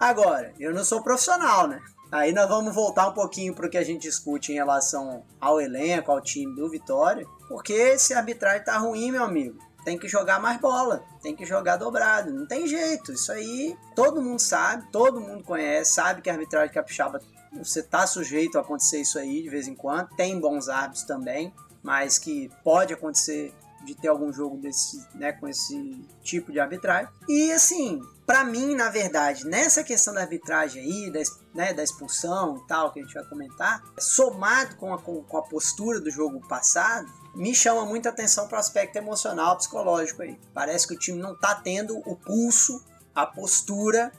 Agora, 0.00 0.54
eu 0.58 0.74
não 0.74 0.84
sou 0.84 1.02
profissional, 1.02 1.66
né? 1.66 1.80
Aí 2.12 2.30
nós 2.30 2.46
vamos 2.46 2.74
voltar 2.74 3.08
um 3.08 3.14
pouquinho 3.14 3.54
para 3.54 3.66
o 3.66 3.70
que 3.70 3.78
a 3.78 3.82
gente 3.82 4.02
discute 4.02 4.52
em 4.52 4.56
relação 4.56 5.24
ao 5.40 5.58
elenco, 5.58 6.12
ao 6.12 6.20
time 6.20 6.54
do 6.54 6.68
Vitória, 6.68 7.26
porque 7.48 7.98
se 7.98 8.12
a 8.12 8.18
arbitragem 8.18 8.62
tá 8.62 8.76
ruim, 8.76 9.10
meu 9.10 9.24
amigo, 9.24 9.58
tem 9.82 9.98
que 9.98 10.06
jogar 10.06 10.38
mais 10.38 10.60
bola, 10.60 11.02
tem 11.22 11.34
que 11.34 11.46
jogar 11.46 11.78
dobrado, 11.78 12.30
não 12.30 12.46
tem 12.46 12.66
jeito. 12.66 13.12
Isso 13.12 13.32
aí 13.32 13.74
todo 13.96 14.20
mundo 14.20 14.40
sabe, 14.40 14.90
todo 14.92 15.22
mundo 15.22 15.42
conhece, 15.42 15.94
sabe 15.94 16.20
que 16.20 16.28
a 16.28 16.34
arbitragem 16.34 16.74
capixaba 16.74 17.18
você 17.50 17.82
tá 17.82 18.06
sujeito 18.06 18.58
a 18.58 18.60
acontecer 18.60 19.00
isso 19.00 19.18
aí 19.18 19.42
de 19.42 19.48
vez 19.48 19.66
em 19.66 19.74
quando. 19.74 20.14
Tem 20.14 20.38
bons 20.38 20.68
árbitros 20.68 21.04
também, 21.04 21.50
mas 21.82 22.18
que 22.18 22.50
pode 22.62 22.92
acontecer 22.92 23.54
de 23.84 23.94
ter 23.94 24.08
algum 24.08 24.32
jogo 24.32 24.56
desse, 24.56 25.04
né, 25.14 25.32
com 25.32 25.48
esse 25.48 26.04
tipo 26.22 26.52
de 26.52 26.60
arbitragem. 26.60 27.08
E 27.28 27.52
assim, 27.52 28.00
para 28.26 28.44
mim, 28.44 28.74
na 28.74 28.88
verdade, 28.88 29.44
nessa 29.46 29.82
questão 29.82 30.14
da 30.14 30.20
arbitragem 30.20 30.82
aí, 30.82 31.10
da, 31.10 31.20
né, 31.54 31.72
da 31.72 31.82
expulsão 31.82 32.58
e 32.58 32.66
tal, 32.66 32.92
que 32.92 33.00
a 33.00 33.02
gente 33.02 33.14
vai 33.14 33.24
comentar, 33.24 33.82
somado 33.98 34.76
com 34.76 34.94
a, 34.94 34.98
com, 34.98 35.36
a 35.36 35.42
postura 35.42 36.00
do 36.00 36.10
jogo 36.10 36.40
passado, 36.48 37.06
me 37.34 37.54
chama 37.54 37.84
muita 37.84 38.10
atenção 38.10 38.46
para 38.46 38.56
o 38.56 38.60
aspecto 38.60 38.96
emocional, 38.96 39.56
psicológico 39.56 40.22
aí. 40.22 40.38
Parece 40.54 40.86
que 40.86 40.94
o 40.94 40.98
time 40.98 41.20
não 41.20 41.38
tá 41.38 41.54
tendo 41.54 41.98
o 42.08 42.16
pulso, 42.16 42.84
a 43.14 43.26
postura 43.26 44.12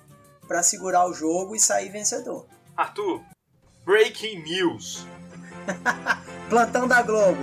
para 0.48 0.62
segurar 0.62 1.08
o 1.08 1.14
jogo 1.14 1.56
e 1.56 1.60
sair 1.60 1.90
vencedor. 1.90 2.46
Arthur, 2.76 3.22
breaking 3.86 4.44
news. 4.44 5.06
Plantão 6.50 6.88
da 6.88 7.02
Globo. 7.02 7.42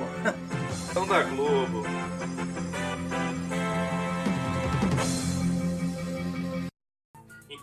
Plantão 0.92 1.06
da 1.06 1.22
Globo. 1.22 1.99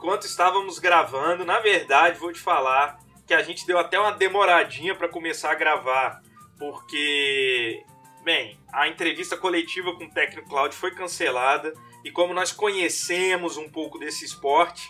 Enquanto 0.08 0.24
estávamos 0.24 0.80
gravando, 0.80 1.44
na 1.44 1.60
verdade, 1.60 2.18
vou 2.18 2.32
te 2.32 2.40
falar 2.40 2.98
que 3.26 3.34
a 3.34 3.44
gente 3.44 3.68
deu 3.68 3.78
até 3.78 4.00
uma 4.00 4.14
demoradinha 4.14 4.96
para 4.96 5.10
começar 5.10 5.52
a 5.52 5.56
gravar, 5.56 6.24
porque, 6.58 7.84
bem, 8.24 8.58
a 8.72 8.88
entrevista 8.88 9.36
coletiva 9.36 9.94
com 9.98 10.06
o 10.06 10.10
técnico 10.10 10.48
Cláudio 10.48 10.78
foi 10.78 10.92
cancelada 10.92 11.74
e 12.06 12.12
como 12.12 12.34
nós 12.34 12.54
conhecemos 12.54 13.58
um 13.58 13.68
pouco 13.68 14.00
desse 14.00 14.24
esporte, 14.24 14.90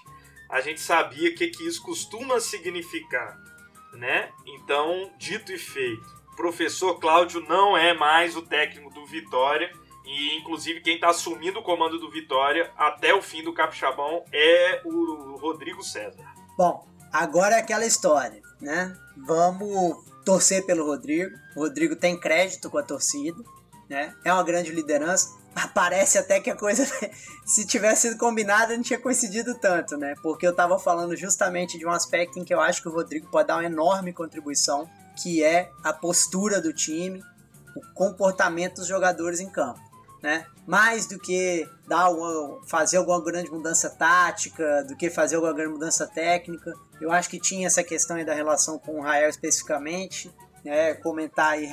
a 0.52 0.62
gente 0.62 0.80
sabia 0.80 1.32
o 1.32 1.34
que, 1.34 1.48
que 1.48 1.68
isso 1.68 1.82
costuma 1.82 2.40
significar, 2.40 3.40
né? 3.94 4.30
Então, 4.46 5.12
dito 5.18 5.52
e 5.52 5.58
feito, 5.58 6.08
o 6.32 6.36
professor 6.36 7.00
Cláudio 7.00 7.42
não 7.42 7.76
é 7.76 7.92
mais 7.92 8.38
o 8.38 8.44
técnico 8.44 8.92
do 8.92 9.04
Vitória 9.08 9.74
E 10.08 10.38
inclusive 10.38 10.80
quem 10.80 10.98
tá 10.98 11.10
assumindo 11.10 11.60
o 11.60 11.64
comando 11.64 12.00
do 12.00 12.10
Vitória 12.10 12.72
até 12.78 13.14
o 13.14 13.22
fim 13.22 13.44
do 13.44 13.54
Capixabão 13.54 14.24
é 14.32 14.82
o 14.86 15.36
Rodrigo 15.36 15.84
César. 15.84 16.24
Bom, 16.58 16.88
agora 17.12 17.56
é 17.56 17.60
aquela 17.60 17.86
história, 17.86 18.42
né? 18.62 18.98
Vamos 19.18 19.98
torcer 20.24 20.66
pelo 20.66 20.86
Rodrigo. 20.86 21.36
O 21.58 21.60
Rodrigo 21.60 21.94
tem 21.94 22.18
crédito 22.18 22.70
com 22.70 22.78
a 22.78 22.84
torcida, 22.84 23.38
né? 23.90 24.16
É 24.24 24.32
uma 24.32 24.44
grande 24.44 24.72
liderança. 24.72 25.38
Parece 25.76 26.18
até 26.18 26.40
que 26.40 26.50
a 26.50 26.56
coisa, 26.56 26.86
se 27.46 27.68
tivesse 27.68 28.04
sido 28.04 28.18
combinada, 28.18 28.78
não 28.78 28.84
tinha 28.84 29.00
coincidido 29.00 29.56
tanto, 29.56 29.98
né? 29.98 30.16
Porque 30.24 30.48
eu 30.48 30.56
tava 30.56 30.80
falando 30.80 31.18
justamente 31.18 31.78
de 31.78 31.86
um 31.86 31.92
aspecto 31.92 32.40
em 32.40 32.46
que 32.46 32.54
eu 32.54 32.62
acho 32.62 32.82
que 32.82 32.88
o 32.88 32.94
Rodrigo 32.94 33.30
pode 33.30 33.50
dar 33.50 33.56
uma 33.56 33.66
enorme 33.66 34.14
contribuição, 34.14 34.90
que 35.22 35.44
é 35.44 35.70
a 35.84 35.92
postura 35.92 36.62
do 36.62 36.72
time, 36.72 37.22
o 37.76 37.94
comportamento 37.94 38.76
dos 38.76 38.88
jogadores 38.88 39.42
em 39.42 39.50
campo. 39.50 39.87
Né? 40.22 40.46
Mais 40.66 41.06
do 41.06 41.20
que 41.20 41.68
dar 41.88 42.10
uma, 42.10 42.60
fazer 42.68 42.98
alguma 42.98 43.24
grande 43.24 43.52
mudança 43.52 43.90
tática, 43.90 44.84
do 44.84 44.96
que 44.96 45.10
fazer 45.10 45.36
alguma 45.36 45.54
grande 45.54 45.74
mudança 45.74 46.08
técnica. 46.08 46.74
Eu 47.00 47.12
acho 47.12 47.30
que 47.30 47.40
tinha 47.40 47.68
essa 47.68 47.84
questão 47.84 48.18
aí 48.18 48.26
da 48.26 48.34
relação 48.34 48.80
com 48.80 49.00
o 49.00 49.02
Rael 49.02 49.30
especificamente. 49.30 50.34
Né? 50.66 50.96
Comentar 50.96 51.52
aí, 51.52 51.70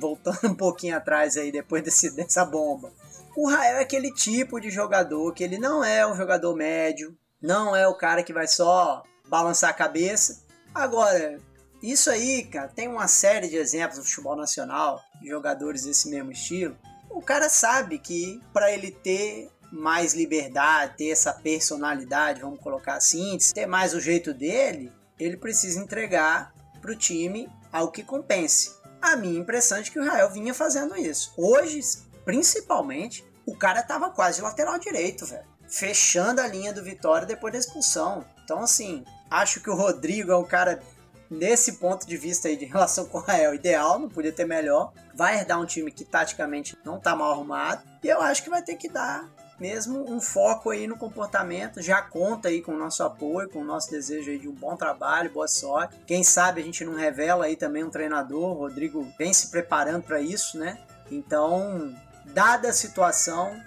voltando 0.00 0.48
um 0.48 0.54
pouquinho 0.54 0.96
atrás 0.96 1.36
aí, 1.36 1.50
depois 1.50 1.82
desse, 1.82 2.10
dessa 2.16 2.44
bomba. 2.44 2.92
O 3.36 3.48
Rael 3.48 3.76
é 3.78 3.82
aquele 3.82 4.12
tipo 4.12 4.60
de 4.60 4.70
jogador 4.70 5.32
que 5.32 5.44
ele 5.44 5.58
não 5.58 5.84
é 5.84 6.06
um 6.06 6.16
jogador 6.16 6.54
médio, 6.56 7.16
não 7.40 7.74
é 7.74 7.86
o 7.86 7.94
cara 7.94 8.22
que 8.22 8.32
vai 8.32 8.48
só 8.48 9.02
balançar 9.28 9.70
a 9.70 9.74
cabeça. 9.74 10.42
Agora, 10.74 11.38
isso 11.82 12.10
aí, 12.10 12.44
cara, 12.44 12.68
tem 12.68 12.88
uma 12.88 13.06
série 13.06 13.48
de 13.48 13.56
exemplos 13.56 13.98
no 13.98 14.04
futebol 14.04 14.36
nacional, 14.36 15.00
de 15.20 15.28
jogadores 15.28 15.84
desse 15.84 16.10
mesmo 16.10 16.32
estilo. 16.32 16.76
O 17.10 17.22
cara 17.22 17.48
sabe 17.48 17.98
que 17.98 18.40
para 18.52 18.70
ele 18.72 18.90
ter 18.90 19.50
mais 19.72 20.14
liberdade, 20.14 20.96
ter 20.96 21.10
essa 21.10 21.32
personalidade, 21.32 22.40
vamos 22.40 22.60
colocar 22.60 22.94
assim, 22.94 23.36
ter 23.54 23.66
mais 23.66 23.94
o 23.94 24.00
jeito 24.00 24.32
dele, 24.32 24.92
ele 25.18 25.36
precisa 25.36 25.80
entregar 25.80 26.54
para 26.80 26.92
o 26.92 26.96
time 26.96 27.48
algo 27.72 27.92
que 27.92 28.02
compense. 28.02 28.76
A 29.00 29.16
minha 29.16 29.38
impressão 29.38 29.78
é 29.78 29.82
que 29.82 29.98
o 29.98 30.04
Rael 30.04 30.30
vinha 30.30 30.54
fazendo 30.54 30.96
isso. 30.96 31.32
Hoje, 31.36 31.80
principalmente, 32.24 33.24
o 33.46 33.56
cara 33.56 33.82
tava 33.82 34.10
quase 34.10 34.40
lateral 34.40 34.78
direito, 34.78 35.26
velho. 35.26 35.46
Fechando 35.68 36.40
a 36.40 36.46
linha 36.46 36.72
do 36.72 36.82
Vitória 36.82 37.26
depois 37.26 37.52
da 37.52 37.58
expulsão. 37.58 38.24
Então, 38.44 38.60
assim, 38.60 39.04
acho 39.30 39.60
que 39.60 39.70
o 39.70 39.74
Rodrigo 39.74 40.32
é 40.32 40.36
um 40.36 40.44
cara 40.44 40.82
nesse 41.30 41.74
ponto 41.74 42.06
de 42.06 42.16
vista 42.16 42.48
aí 42.48 42.56
de 42.56 42.64
relação 42.64 43.06
com 43.06 43.18
o 43.18 43.20
Rael, 43.20 43.54
ideal, 43.54 43.98
não 43.98 44.08
podia 44.08 44.32
ter 44.32 44.44
melhor. 44.44 44.92
Vai 45.14 45.38
herdar 45.38 45.60
um 45.60 45.66
time 45.66 45.90
que 45.90 46.04
taticamente 46.04 46.76
não 46.84 46.98
tá 46.98 47.14
mal 47.14 47.32
arrumado. 47.32 47.82
E 48.02 48.08
eu 48.08 48.20
acho 48.20 48.42
que 48.42 48.50
vai 48.50 48.62
ter 48.62 48.76
que 48.76 48.88
dar 48.88 49.28
mesmo 49.58 50.08
um 50.10 50.20
foco 50.20 50.70
aí 50.70 50.86
no 50.86 50.96
comportamento. 50.96 51.82
Já 51.82 52.00
conta 52.00 52.48
aí 52.48 52.62
com 52.62 52.72
o 52.72 52.78
nosso 52.78 53.02
apoio, 53.02 53.48
com 53.48 53.60
o 53.60 53.64
nosso 53.64 53.90
desejo 53.90 54.30
aí 54.30 54.38
de 54.38 54.48
um 54.48 54.54
bom 54.54 54.76
trabalho, 54.76 55.32
boa 55.32 55.48
sorte. 55.48 55.96
Quem 56.06 56.22
sabe 56.22 56.60
a 56.60 56.64
gente 56.64 56.84
não 56.84 56.94
revela 56.94 57.46
aí 57.46 57.56
também 57.56 57.84
um 57.84 57.90
treinador. 57.90 58.50
O 58.50 58.60
Rodrigo 58.60 59.06
vem 59.18 59.32
se 59.32 59.50
preparando 59.50 60.04
para 60.04 60.20
isso, 60.20 60.58
né? 60.58 60.78
Então, 61.10 61.94
dada 62.26 62.68
a 62.68 62.72
situação, 62.72 63.60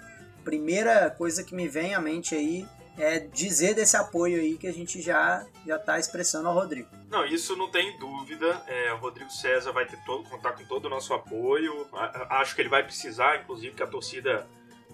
primeira 0.44 1.10
coisa 1.10 1.42
que 1.42 1.54
me 1.54 1.68
vem 1.68 1.94
à 1.94 2.00
mente 2.00 2.34
aí 2.34 2.66
é 2.98 3.18
dizer 3.18 3.74
desse 3.74 3.96
apoio 3.96 4.40
aí 4.40 4.56
que 4.56 4.66
a 4.66 4.72
gente 4.72 5.00
já 5.00 5.46
já 5.66 5.76
está 5.76 5.98
expressando 5.98 6.48
ao 6.48 6.54
Rodrigo. 6.54 6.88
Não, 7.08 7.24
isso 7.24 7.56
não 7.56 7.70
tem 7.70 7.98
dúvida. 7.98 8.62
É, 8.66 8.92
o 8.92 8.96
Rodrigo 8.96 9.30
César 9.30 9.72
vai 9.72 9.86
ter 9.86 9.98
todo 10.04 10.28
contar 10.28 10.52
com 10.52 10.64
todo 10.64 10.86
o 10.86 10.88
nosso 10.88 11.14
apoio. 11.14 11.86
Acho 12.30 12.54
que 12.54 12.62
ele 12.62 12.68
vai 12.68 12.82
precisar, 12.82 13.40
inclusive, 13.40 13.74
que 13.74 13.82
a 13.82 13.86
torcida 13.86 14.46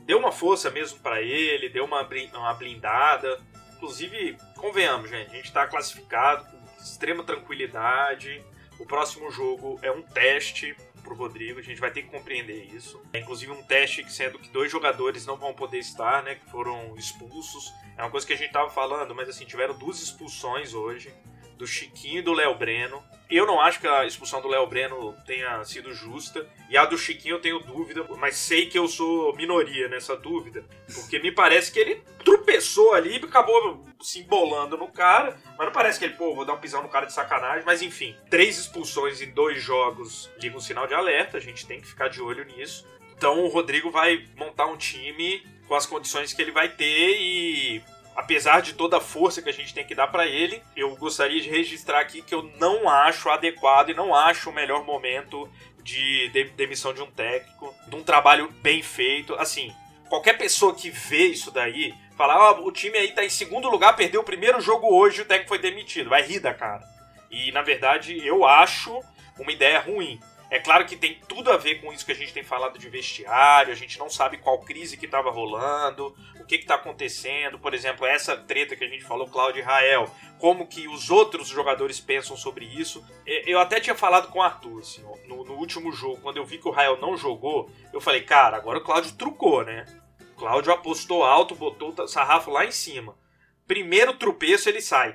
dê 0.04 0.14
uma 0.14 0.32
força 0.32 0.70
mesmo 0.70 0.98
para 1.00 1.20
ele, 1.22 1.68
dê 1.68 1.80
uma, 1.80 2.06
uma 2.34 2.54
blindada. 2.54 3.40
Inclusive, 3.76 4.36
convenhamos, 4.56 5.08
gente, 5.08 5.30
a 5.30 5.34
gente 5.34 5.46
está 5.46 5.66
classificado 5.66 6.44
com 6.44 6.82
extrema 6.82 7.22
tranquilidade. 7.24 8.44
O 8.78 8.86
próximo 8.86 9.30
jogo 9.30 9.78
é 9.82 9.90
um 9.90 10.02
teste 10.02 10.76
pro 10.98 11.14
Rodrigo, 11.14 11.58
a 11.58 11.62
gente 11.62 11.80
vai 11.80 11.90
ter 11.90 12.02
que 12.02 12.08
compreender 12.08 12.64
isso. 12.74 13.00
É 13.12 13.20
inclusive 13.20 13.52
um 13.52 13.62
teste 13.62 14.04
que 14.04 14.12
sendo 14.12 14.38
que 14.38 14.48
dois 14.50 14.70
jogadores 14.70 15.26
não 15.26 15.36
vão 15.36 15.54
poder 15.54 15.78
estar, 15.78 16.22
né, 16.22 16.34
que 16.34 16.50
foram 16.50 16.94
expulsos. 16.96 17.72
É 17.96 18.02
uma 18.02 18.10
coisa 18.10 18.26
que 18.26 18.32
a 18.32 18.36
gente 18.36 18.52
tava 18.52 18.70
falando, 18.70 19.14
mas 19.14 19.28
assim, 19.28 19.44
tiveram 19.44 19.76
duas 19.76 20.00
expulsões 20.00 20.74
hoje, 20.74 21.12
do 21.58 21.66
Chiquinho 21.66 22.20
e 22.20 22.22
do 22.22 22.32
Léo 22.32 22.54
Breno. 22.54 23.02
Eu 23.28 23.46
não 23.46 23.60
acho 23.60 23.78
que 23.78 23.86
a 23.86 24.06
expulsão 24.06 24.40
do 24.40 24.48
Léo 24.48 24.66
Breno 24.66 25.14
tenha 25.26 25.62
sido 25.64 25.92
justa. 25.92 26.48
E 26.70 26.78
a 26.78 26.86
do 26.86 26.96
Chiquinho 26.96 27.34
eu 27.34 27.40
tenho 27.40 27.58
dúvida, 27.58 28.06
mas 28.16 28.36
sei 28.36 28.66
que 28.66 28.78
eu 28.78 28.88
sou 28.88 29.36
minoria 29.36 29.88
nessa 29.88 30.16
dúvida. 30.16 30.64
Porque 30.94 31.18
me 31.18 31.30
parece 31.30 31.70
que 31.70 31.78
ele 31.78 32.02
tropeçou 32.24 32.94
ali 32.94 33.18
e 33.18 33.24
acabou 33.24 33.84
se 34.00 34.20
embolando 34.20 34.78
no 34.78 34.88
cara. 34.88 35.36
Mas 35.58 35.66
não 35.66 35.72
parece 35.72 35.98
que 35.98 36.06
ele, 36.06 36.14
pô, 36.14 36.34
vou 36.34 36.46
dar 36.46 36.54
um 36.54 36.60
pisão 36.60 36.82
no 36.82 36.88
cara 36.88 37.04
de 37.04 37.12
sacanagem. 37.12 37.64
Mas 37.66 37.82
enfim, 37.82 38.16
três 38.30 38.58
expulsões 38.58 39.20
em 39.20 39.30
dois 39.30 39.60
jogos 39.60 40.30
liga 40.40 40.56
um 40.56 40.60
sinal 40.60 40.86
de 40.86 40.94
alerta. 40.94 41.36
A 41.36 41.40
gente 41.40 41.66
tem 41.66 41.80
que 41.80 41.86
ficar 41.86 42.08
de 42.08 42.22
olho 42.22 42.44
nisso. 42.44 42.86
Então 43.14 43.44
o 43.44 43.48
Rodrigo 43.48 43.90
vai 43.90 44.24
montar 44.36 44.66
um 44.66 44.76
time 44.76 45.42
com 45.66 45.74
as 45.74 45.84
condições 45.84 46.32
que 46.32 46.40
ele 46.40 46.50
vai 46.50 46.70
ter 46.70 47.16
e 47.20 47.82
apesar 48.18 48.60
de 48.60 48.72
toda 48.72 48.96
a 48.96 49.00
força 49.00 49.40
que 49.40 49.48
a 49.48 49.52
gente 49.52 49.72
tem 49.72 49.86
que 49.86 49.94
dar 49.94 50.08
para 50.08 50.26
ele, 50.26 50.60
eu 50.74 50.96
gostaria 50.96 51.40
de 51.40 51.48
registrar 51.48 52.00
aqui 52.00 52.20
que 52.20 52.34
eu 52.34 52.42
não 52.58 52.88
acho 52.88 53.30
adequado 53.30 53.90
e 53.90 53.94
não 53.94 54.12
acho 54.12 54.50
o 54.50 54.52
melhor 54.52 54.84
momento 54.84 55.48
de 55.84 56.28
demissão 56.56 56.92
de 56.92 57.00
um 57.00 57.08
técnico, 57.08 57.72
de 57.86 57.94
um 57.94 58.02
trabalho 58.02 58.52
bem 58.60 58.82
feito. 58.82 59.36
Assim, 59.36 59.72
qualquer 60.08 60.36
pessoa 60.36 60.74
que 60.74 60.90
vê 60.90 61.28
isso 61.28 61.52
daí, 61.52 61.94
falar, 62.16 62.58
oh, 62.58 62.66
o 62.66 62.72
time 62.72 62.98
aí 62.98 63.12
tá 63.12 63.24
em 63.24 63.30
segundo 63.30 63.70
lugar, 63.70 63.94
perdeu 63.94 64.22
o 64.22 64.24
primeiro 64.24 64.60
jogo 64.60 64.92
hoje, 64.92 65.22
o 65.22 65.24
técnico 65.24 65.50
foi 65.50 65.60
demitido, 65.60 66.10
vai 66.10 66.22
rir 66.22 66.40
da 66.40 66.52
cara. 66.52 66.84
E 67.30 67.52
na 67.52 67.62
verdade, 67.62 68.18
eu 68.26 68.44
acho 68.44 69.00
uma 69.38 69.52
ideia 69.52 69.78
ruim. 69.78 70.18
É 70.50 70.58
claro 70.58 70.86
que 70.86 70.96
tem 70.96 71.20
tudo 71.28 71.50
a 71.52 71.58
ver 71.58 71.80
com 71.80 71.92
isso 71.92 72.06
que 72.06 72.12
a 72.12 72.14
gente 72.14 72.32
tem 72.32 72.42
falado 72.42 72.78
de 72.78 72.88
vestiário, 72.88 73.70
a 73.70 73.76
gente 73.76 73.98
não 73.98 74.08
sabe 74.08 74.38
qual 74.38 74.60
crise 74.60 74.96
que 74.96 75.04
estava 75.04 75.30
rolando, 75.30 76.14
o 76.40 76.44
que 76.44 76.56
está 76.56 76.76
acontecendo, 76.76 77.58
por 77.58 77.74
exemplo, 77.74 78.06
essa 78.06 78.34
treta 78.34 78.74
que 78.74 78.84
a 78.84 78.88
gente 78.88 79.04
falou, 79.04 79.28
Cláudio 79.28 79.60
e 79.60 79.62
Rael, 79.62 80.10
como 80.38 80.66
que 80.66 80.88
os 80.88 81.10
outros 81.10 81.48
jogadores 81.48 82.00
pensam 82.00 82.34
sobre 82.34 82.64
isso. 82.64 83.04
Eu 83.26 83.60
até 83.60 83.78
tinha 83.78 83.94
falado 83.94 84.28
com 84.28 84.38
o 84.38 84.42
Arthur, 84.42 84.80
assim, 84.80 85.02
no, 85.26 85.44
no 85.44 85.52
último 85.54 85.92
jogo, 85.92 86.20
quando 86.22 86.38
eu 86.38 86.46
vi 86.46 86.56
que 86.56 86.68
o 86.68 86.72
Rael 86.72 86.98
não 86.98 87.14
jogou, 87.14 87.70
eu 87.92 88.00
falei, 88.00 88.22
cara, 88.22 88.56
agora 88.56 88.78
o 88.78 88.84
Cláudio 88.84 89.16
trucou, 89.16 89.62
né? 89.62 89.84
O 90.32 90.38
Cláudio 90.38 90.72
apostou 90.72 91.24
alto, 91.24 91.54
botou 91.54 91.92
o 91.92 92.08
sarrafo 92.08 92.50
lá 92.50 92.64
em 92.64 92.72
cima. 92.72 93.18
Primeiro 93.66 94.14
tropeço 94.14 94.68
ele 94.68 94.80
sai. 94.80 95.14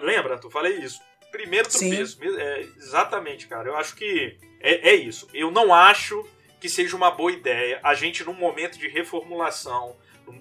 Lembra, 0.00 0.34
Arthur? 0.34 0.50
Falei 0.50 0.78
isso. 0.78 1.00
Primeiro 1.30 1.68
tropeço. 1.68 2.18
É, 2.22 2.60
exatamente, 2.76 3.46
cara. 3.46 3.68
Eu 3.68 3.76
acho 3.76 3.94
que 3.94 4.36
é, 4.60 4.90
é 4.90 4.94
isso. 4.94 5.28
Eu 5.32 5.50
não 5.50 5.72
acho 5.72 6.26
que 6.60 6.68
seja 6.68 6.96
uma 6.96 7.10
boa 7.10 7.32
ideia 7.32 7.80
a 7.82 7.94
gente, 7.94 8.24
num 8.24 8.34
momento 8.34 8.78
de 8.78 8.88
reformulação 8.88 9.96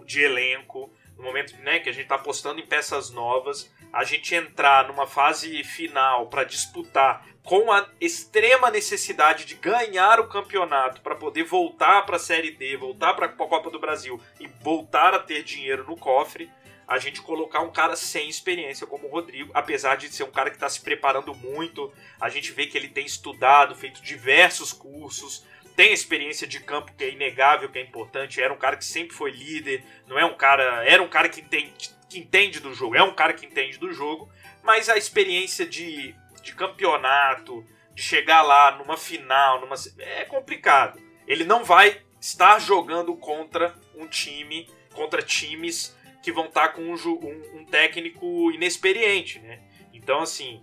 de 0.06 0.21
elenco, 0.21 0.91
no 1.17 1.23
momento 1.23 1.56
né, 1.58 1.80
que 1.80 1.89
a 1.89 1.91
gente 1.91 2.04
está 2.04 2.15
apostando 2.15 2.60
em 2.60 2.65
peças 2.65 3.10
novas, 3.10 3.71
a 3.91 4.04
gente 4.04 4.34
entrar 4.36 4.88
numa 4.88 5.08
fase 5.08 5.63
final 5.63 6.28
para 6.28 6.43
disputar 6.43 7.25
com 7.43 7.71
a 7.71 7.88
extrema 7.99 8.69
necessidade 8.69 9.45
de 9.45 9.56
ganhar 9.56 10.19
o 10.19 10.28
campeonato 10.28 11.02
para 11.02 11.15
poder 11.15 11.43
voltar 11.43 12.06
para 12.06 12.17
a 12.17 12.19
Série 12.19 12.52
D, 12.52 12.78
voltar 12.78 13.15
para 13.15 13.25
a 13.25 13.30
Copa 13.30 13.69
do 13.69 13.80
Brasil 13.80 14.21
e 14.39 14.47
voltar 14.62 15.13
a 15.13 15.19
ter 15.19 15.43
dinheiro 15.43 15.86
no 15.86 15.97
cofre, 15.97 16.49
a 16.89 16.97
gente 16.97 17.21
colocar 17.21 17.60
um 17.60 17.71
cara 17.71 17.95
sem 17.95 18.28
experiência 18.28 18.88
como 18.88 19.08
o 19.08 19.12
Rodrigo, 19.12 19.52
apesar 19.54 19.95
de 19.95 20.12
ser 20.12 20.23
um 20.23 20.32
cara 20.32 20.49
que 20.49 20.56
está 20.56 20.67
se 20.67 20.82
preparando 20.82 21.36
muito, 21.36 21.93
a 22.19 22.30
gente 22.30 22.52
vê 22.52 22.65
que 22.65 22.75
ele 22.75 22.88
tem 22.88 23.06
estudado, 23.06 23.75
feito 23.75 24.02
diversos 24.02 24.73
cursos, 24.73 25.45
tem 25.75 25.93
experiência 25.93 26.47
de 26.47 26.60
campo 26.60 26.91
que 26.97 27.04
é 27.04 27.12
inegável, 27.12 27.69
que 27.69 27.78
é 27.78 27.84
importante, 27.84 28.41
era 28.41 28.52
um 28.52 28.58
cara 28.58 28.75
que 28.75 28.84
sempre 28.84 29.15
foi 29.15 29.30
líder, 29.30 29.84
não 30.08 30.17
é 30.17 30.25
um 30.25 30.36
cara, 30.36 30.84
era 30.84 31.04
um 31.04 31.08
cara 31.08 31.30
que 31.30 31.41
entende, 31.41 31.91
que 32.10 32.17
entende 32.17 32.60
do 32.60 32.73
jogo, 32.73 32.95
é 32.95 33.04
um 33.04 33.13
cara 33.13 33.34
que 33.34 33.45
entende 33.45 33.78
do 33.78 33.93
jogo, 33.93 34.28
mas 34.63 34.89
a 34.89 34.97
experiência 34.97 35.67
de, 35.67 36.15
de 36.41 36.56
campeonato, 36.56 37.63
de 37.93 38.02
chegar 38.02 38.41
lá 38.41 38.75
numa 38.75 38.97
final, 38.97 39.62
numa 39.62 39.75
é 39.99 40.25
complicado. 40.25 40.99
Ele 41.28 41.43
não 41.43 41.63
vai 41.63 42.02
estar 42.19 42.58
jogando 42.60 43.15
contra 43.15 43.75
um 43.95 44.08
time, 44.08 44.67
contra 44.95 45.21
times 45.21 45.95
que 46.21 46.32
vão 46.32 46.45
estar 46.45 46.69
tá 46.69 46.73
com 46.73 46.82
um, 46.82 46.93
um, 46.93 47.60
um, 47.60 47.65
técnico 47.65 48.51
inexperiente, 48.51 49.39
né? 49.39 49.60
Então, 49.93 50.21
assim, 50.21 50.62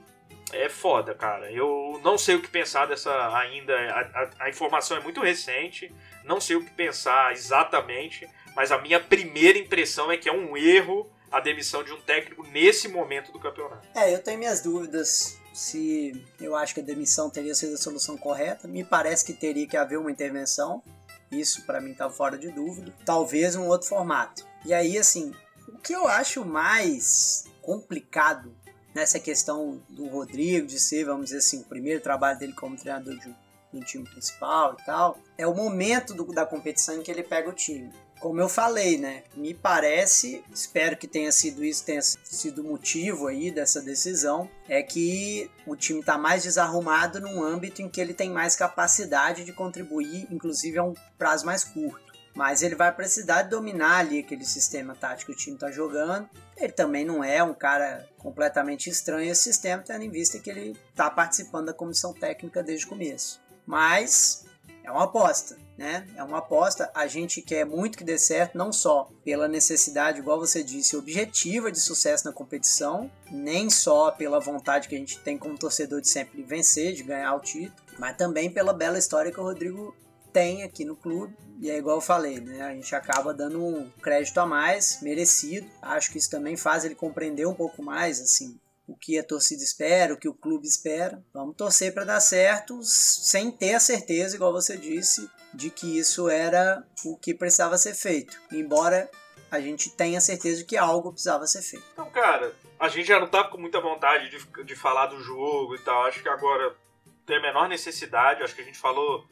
é 0.53 0.69
foda, 0.69 1.15
cara. 1.15 1.51
Eu 1.51 2.01
não 2.05 2.17
sei 2.19 2.37
o 2.37 2.43
que 2.43 2.49
pensar 2.49 2.87
dessa 2.87 3.37
ainda. 3.37 3.75
A, 3.75 4.01
a, 4.01 4.31
a, 4.41 4.49
informação 4.49 4.97
é 4.97 5.01
muito 5.01 5.21
recente, 5.21 5.93
não 6.25 6.41
sei 6.41 6.57
o 6.57 6.65
que 6.65 6.71
pensar 6.71 7.33
exatamente, 7.33 8.29
mas 8.55 8.71
a 8.71 8.79
minha 8.79 9.01
primeira 9.01 9.59
impressão 9.59 10.11
é 10.11 10.17
que 10.17 10.29
é 10.29 10.33
um 10.33 10.57
erro 10.57 11.11
a 11.31 11.41
demissão 11.41 11.83
de 11.83 11.93
um 11.93 12.01
técnico 12.01 12.47
nesse 12.47 12.89
momento 12.89 13.33
do 13.33 13.39
campeonato. 13.39 13.87
É, 13.95 14.15
eu 14.15 14.23
tenho 14.23 14.39
minhas 14.39 14.61
dúvidas 14.61 15.39
se 15.53 16.25
eu 16.41 16.55
acho 16.55 16.75
que 16.75 16.81
a 16.81 16.85
demissão 16.85 17.29
teria 17.31 17.55
sido 17.55 17.75
a 17.75 17.79
solução 17.79 18.17
correta. 18.17 18.69
Me 18.69 18.85
parece 18.85 19.25
que 19.25 19.33
teria 19.33 19.67
que 19.67 19.77
haver 19.77 19.99
uma 19.99 20.11
intervenção 20.11 20.83
Isso 21.31 21.65
para 21.67 21.81
mim 21.81 21.95
tá 21.95 22.09
fora 22.09 22.39
de 22.39 22.51
dúvida. 22.51 22.93
Talvez 23.05 23.57
um 23.57 23.67
outro 23.67 23.89
formato. 23.89 24.47
E 24.65 24.73
aí, 24.73 24.97
assim, 24.97 25.35
o 25.69 25.79
que 25.79 25.93
eu 25.93 26.07
acho 26.09 26.45
mais 26.45 27.45
complicado 27.61 28.55
nessa 28.95 29.21
questão 29.21 29.83
do 29.91 30.07
Rodrigo 30.07 30.67
de 30.67 30.81
ser, 30.81 31.05
vamos 31.05 31.27
dizer 31.27 31.39
assim, 31.39 31.61
o 31.61 31.65
primeiro 31.65 32.01
trabalho 32.01 32.39
dele 32.39 32.55
como 32.55 32.77
treinador 32.77 33.15
de 33.19 33.35
um, 33.75 33.81
time 33.81 34.05
principal 34.05 34.75
e 34.81 34.85
tal, 34.87 35.19
é 35.37 35.47
o 35.47 35.55
momento 35.55 36.15
do, 36.15 36.25
da 36.33 36.47
competição 36.47 36.95
em 36.95 37.03
que 37.03 37.11
ele 37.11 37.23
pega 37.23 37.51
o 37.51 37.53
time. 37.53 37.93
Como 38.19 38.41
eu 38.41 38.49
falei, 38.49 38.97
né? 38.97 39.25
Me 39.35 39.53
parece, 39.53 40.43
espero 40.51 40.97
que 40.97 41.07
tenha 41.07 41.31
sido 41.31 41.63
isso, 41.63 41.85
tenha 41.85 42.01
sido 42.01 42.63
o 42.63 42.65
motivo 42.65 43.27
aí 43.27 43.51
dessa 43.51 43.83
decisão, 43.83 44.49
é 44.67 44.83
que 44.83 45.51
o 45.67 45.77
time 45.77 46.01
está 46.01 46.17
mais 46.17 46.43
desarrumado 46.43 47.21
num 47.21 47.45
âmbito 47.45 47.83
em 47.83 47.91
que 47.91 48.01
ele 48.01 48.15
tem 48.15 48.31
mais 48.31 48.57
capacidade 48.57 49.45
de 49.45 49.53
contribuir, 49.53 50.27
inclusive 50.31 50.79
a 50.79 50.83
um 50.83 50.95
prazo 51.19 51.45
mais 51.45 51.63
curto. 51.63 52.06
Mas 52.37 52.63
ele 52.63 52.75
vai 52.75 52.95
precisar 52.95 53.45
dominar 53.45 54.01
ali 54.01 54.19
aquele 54.19 54.45
sistema 54.45 54.95
tático 54.95 55.33
que 55.33 55.37
o 55.37 55.41
time 55.41 55.57
está 55.57 55.71
jogando. 55.71 56.29
Ele 56.55 56.73
também 56.73 57.03
não 57.03 57.25
é 57.25 57.43
um 57.43 57.55
cara 57.55 58.07
completamente 58.19 58.91
estranho 58.91 59.31
esse 59.31 59.45
sistema, 59.45 59.83
tendo 59.83 60.05
em 60.05 60.11
vista 60.11 60.39
que 60.39 60.51
ele 60.51 60.79
está 60.91 61.11
participando 61.11 61.67
da 61.67 61.73
comissão 61.73 62.13
técnica 62.13 62.63
desde 62.63 62.85
o 62.85 62.91
começo. 62.91 63.41
Mas 63.67 64.45
é 64.85 64.91
uma 64.91 65.05
aposta, 65.05 65.57
né? 65.79 66.07
É 66.15 66.23
uma 66.23 66.39
aposta. 66.39 66.91
A 66.95 67.07
gente 67.07 67.41
quer 67.41 67.65
muito 67.65 67.97
que 67.97 68.05
dê 68.05 68.19
certo, 68.19 68.59
não 68.59 68.71
só 68.71 69.09
pela 69.25 69.49
necessidade, 69.49 70.19
igual 70.19 70.39
você 70.39 70.63
disse, 70.63 70.95
objetiva 70.95 71.73
de 71.73 71.81
sucesso 71.81 72.27
na 72.27 72.33
competição, 72.33 73.11
nem 73.31 73.71
só 73.71 74.11
pela 74.11 74.39
vontade 74.39 74.89
que 74.89 74.95
a 74.95 74.99
gente 74.99 75.19
tem 75.21 75.39
como 75.39 75.57
torcedor 75.57 76.03
de 76.03 76.09
sempre 76.09 76.43
vencer, 76.43 76.93
de 76.93 77.03
ganhar 77.03 77.35
o 77.35 77.41
título, 77.41 77.75
mas 77.99 78.15
também 78.17 78.51
pela 78.51 78.75
bela 78.75 78.99
história 78.99 79.33
que 79.33 79.41
o 79.41 79.43
Rodrigo 79.43 79.97
tem 80.37 80.63
aqui 80.63 80.85
no 80.85 80.95
clube. 80.95 81.35
E 81.63 81.71
é 81.71 81.79
igual 81.79 81.97
eu 81.97 82.03
falei, 82.03 82.39
né? 82.39 82.61
A 82.61 82.75
gente 82.75 82.95
acaba 82.95 83.33
dando 83.33 83.59
um 83.65 83.91
crédito 84.03 84.37
a 84.37 84.45
mais, 84.45 85.01
merecido. 85.01 85.67
Acho 85.81 86.13
que 86.13 86.19
isso 86.19 86.31
também 86.31 86.59
faz 86.59 86.85
ele 86.85 86.95
compreender 86.95 87.47
um 87.47 87.55
pouco 87.55 87.83
mais, 87.83 88.21
assim, 88.21 88.61
o 88.87 88.95
que 88.95 89.19
a 89.19 89.25
torcida 89.25 89.63
espera, 89.63 90.13
o 90.13 90.19
que 90.19 90.29
o 90.29 90.35
clube 90.35 90.67
espera. 90.67 91.25
Vamos 91.33 91.57
torcer 91.57 91.95
para 91.95 92.05
dar 92.05 92.21
certo, 92.21 92.79
sem 92.83 93.51
ter 93.51 93.77
a 93.77 93.81
certeza, 93.81 94.37
igual 94.37 94.53
você 94.53 94.77
disse, 94.77 95.27
de 95.55 95.71
que 95.71 95.99
isso 95.99 96.29
era 96.29 96.85
o 97.07 97.17
que 97.17 97.33
precisava 97.33 97.79
ser 97.79 97.95
feito. 97.95 98.39
Embora 98.53 99.11
a 99.51 99.59
gente 99.59 99.89
tenha 99.89 100.21
certeza 100.21 100.59
de 100.59 100.65
que 100.67 100.77
algo 100.77 101.13
precisava 101.13 101.47
ser 101.47 101.63
feito. 101.63 101.87
Então, 101.95 102.11
cara, 102.11 102.55
a 102.79 102.89
gente 102.91 103.09
já 103.09 103.19
não 103.19 103.27
tá 103.27 103.43
com 103.45 103.57
muita 103.57 103.81
vontade 103.81 104.29
de, 104.29 104.65
de 104.65 104.77
falar 104.77 105.07
do 105.07 105.19
jogo 105.19 105.75
e 105.75 105.79
tal. 105.79 106.05
Acho 106.05 106.23
que 106.23 106.29
agora 106.29 106.77
tem 107.25 107.39
a 107.39 107.43
menor 107.43 107.71
necessidade. 107.71 108.43
Acho 108.43 108.55
que 108.55 108.61
a 108.61 108.67
gente 108.67 108.79
falou 108.79 109.25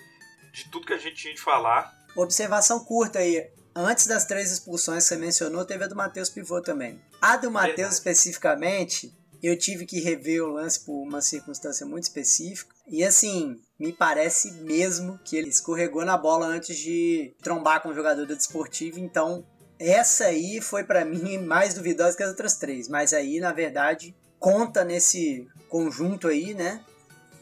de 0.54 0.68
tudo 0.70 0.86
que 0.86 0.94
a 0.94 0.98
gente 0.98 1.16
tinha 1.16 1.34
de 1.34 1.40
falar. 1.40 1.92
Observação 2.14 2.78
curta 2.84 3.18
aí. 3.18 3.50
Antes 3.74 4.06
das 4.06 4.24
três 4.24 4.52
expulsões 4.52 5.02
que 5.02 5.08
você 5.08 5.16
mencionou, 5.16 5.64
teve 5.64 5.82
a 5.82 5.88
do 5.88 5.96
Matheus 5.96 6.30
Pivô 6.30 6.62
também. 6.62 7.02
A 7.20 7.36
do 7.36 7.50
Matheus 7.50 7.94
especificamente, 7.94 9.12
eu 9.42 9.58
tive 9.58 9.84
que 9.84 9.98
rever 9.98 10.44
o 10.44 10.52
lance 10.52 10.84
por 10.84 11.02
uma 11.02 11.20
circunstância 11.20 11.84
muito 11.84 12.04
específica. 12.04 12.72
E 12.86 13.02
assim, 13.02 13.60
me 13.76 13.92
parece 13.92 14.52
mesmo 14.52 15.18
que 15.24 15.36
ele 15.36 15.48
escorregou 15.48 16.04
na 16.04 16.16
bola 16.16 16.46
antes 16.46 16.78
de 16.78 17.34
trombar 17.42 17.82
com 17.82 17.88
o 17.88 17.94
jogador 17.94 18.24
da 18.24 18.34
Desportivo. 18.34 19.00
Então, 19.00 19.44
essa 19.76 20.26
aí 20.26 20.60
foi 20.60 20.84
para 20.84 21.04
mim 21.04 21.38
mais 21.38 21.74
duvidosa 21.74 22.16
que 22.16 22.22
as 22.22 22.30
outras 22.30 22.56
três. 22.58 22.88
Mas 22.88 23.12
aí, 23.12 23.40
na 23.40 23.52
verdade, 23.52 24.14
conta 24.38 24.84
nesse 24.84 25.48
conjunto 25.68 26.28
aí, 26.28 26.54
né? 26.54 26.80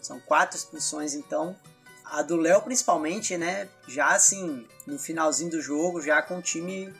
São 0.00 0.18
quatro 0.18 0.56
expulsões, 0.56 1.12
então 1.12 1.54
a 2.12 2.20
do 2.20 2.36
Léo 2.36 2.60
principalmente, 2.60 3.38
né? 3.38 3.68
Já 3.88 4.08
assim, 4.08 4.68
no 4.86 4.98
finalzinho 4.98 5.50
do 5.50 5.62
jogo, 5.62 6.02
já 6.02 6.20
com 6.20 6.38
o 6.38 6.42
time 6.42 6.92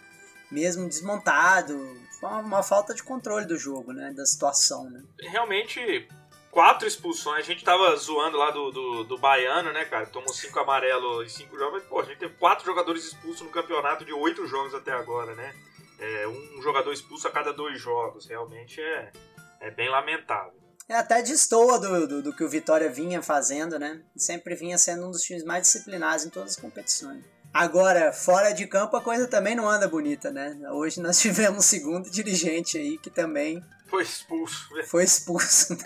mesmo 0.51 0.89
desmontado. 0.89 1.75
Uma, 2.23 2.39
uma 2.39 2.63
falta 2.63 2.95
de 2.95 3.03
controle 3.03 3.45
do 3.45 3.59
jogo, 3.59 3.93
né? 3.93 4.11
Da 4.17 4.25
situação, 4.25 4.89
né? 4.89 5.03
Realmente, 5.21 6.09
quatro 6.51 6.89
expulsões. 6.89 7.41
A 7.41 7.47
gente 7.47 7.63
tava 7.63 7.95
zoando 7.97 8.39
lá 8.39 8.51
do, 8.51 8.71
do, 8.71 9.05
do 9.05 9.19
Baiano, 9.19 9.71
né, 9.73 9.85
cara? 9.85 10.07
Tomou 10.07 10.33
cinco 10.33 10.59
amarelos 10.59 11.27
em 11.27 11.29
cinco 11.29 11.59
jogos. 11.59 11.81
Mas, 11.81 11.85
pô, 11.85 12.01
a 12.01 12.05
gente 12.05 12.19
teve 12.19 12.35
quatro 12.37 12.65
jogadores 12.65 13.05
expulsos 13.05 13.43
no 13.43 13.51
campeonato 13.51 14.07
de 14.07 14.15
oito 14.15 14.47
jogos 14.47 14.75
até 14.75 14.93
agora, 14.93 15.35
né? 15.35 15.55
É, 15.99 16.27
um 16.27 16.63
jogador 16.63 16.91
expulso 16.91 17.29
a 17.29 17.31
cada 17.31 17.53
dois 17.53 17.79
jogos. 17.79 18.27
Realmente 18.27 18.81
é, 18.81 19.13
é 19.61 19.71
bem 19.71 19.91
lamentável. 19.91 20.62
É, 20.93 20.97
até 20.97 21.23
destoa 21.23 21.79
do, 21.79 22.07
do, 22.07 22.23
do, 22.23 22.37
que 22.37 22.45
o 22.45 22.49
Vitória 22.51 22.91
vinha 22.91 23.23
fazendo, 23.23 23.79
né? 23.79 24.03
Sempre 24.15 24.55
vinha 24.55 24.77
sendo 24.77 25.09
um 25.09 25.11
dos 25.11 25.23
times 25.23 25.43
mais 25.43 25.63
disciplinados 25.63 26.27
em 26.27 26.29
todas 26.29 26.51
as 26.51 26.57
competições. 26.57 27.25
Agora, 27.51 28.13
fora 28.13 28.53
de 28.53 28.67
campo, 28.67 28.95
a 28.95 29.01
coisa 29.01 29.27
também 29.27 29.55
não 29.55 29.67
anda 29.67 29.89
bonita, 29.89 30.31
né? 30.31 30.55
Hoje 30.71 31.01
nós 31.01 31.17
tivemos 31.19 31.61
um 31.61 31.63
segundo 31.63 32.11
dirigente 32.11 32.77
aí 32.77 32.99
que 32.99 33.09
também. 33.09 33.65
Foi 33.87 34.03
expulso. 34.03 34.69
Foi 34.87 35.05
expulso 35.05 35.79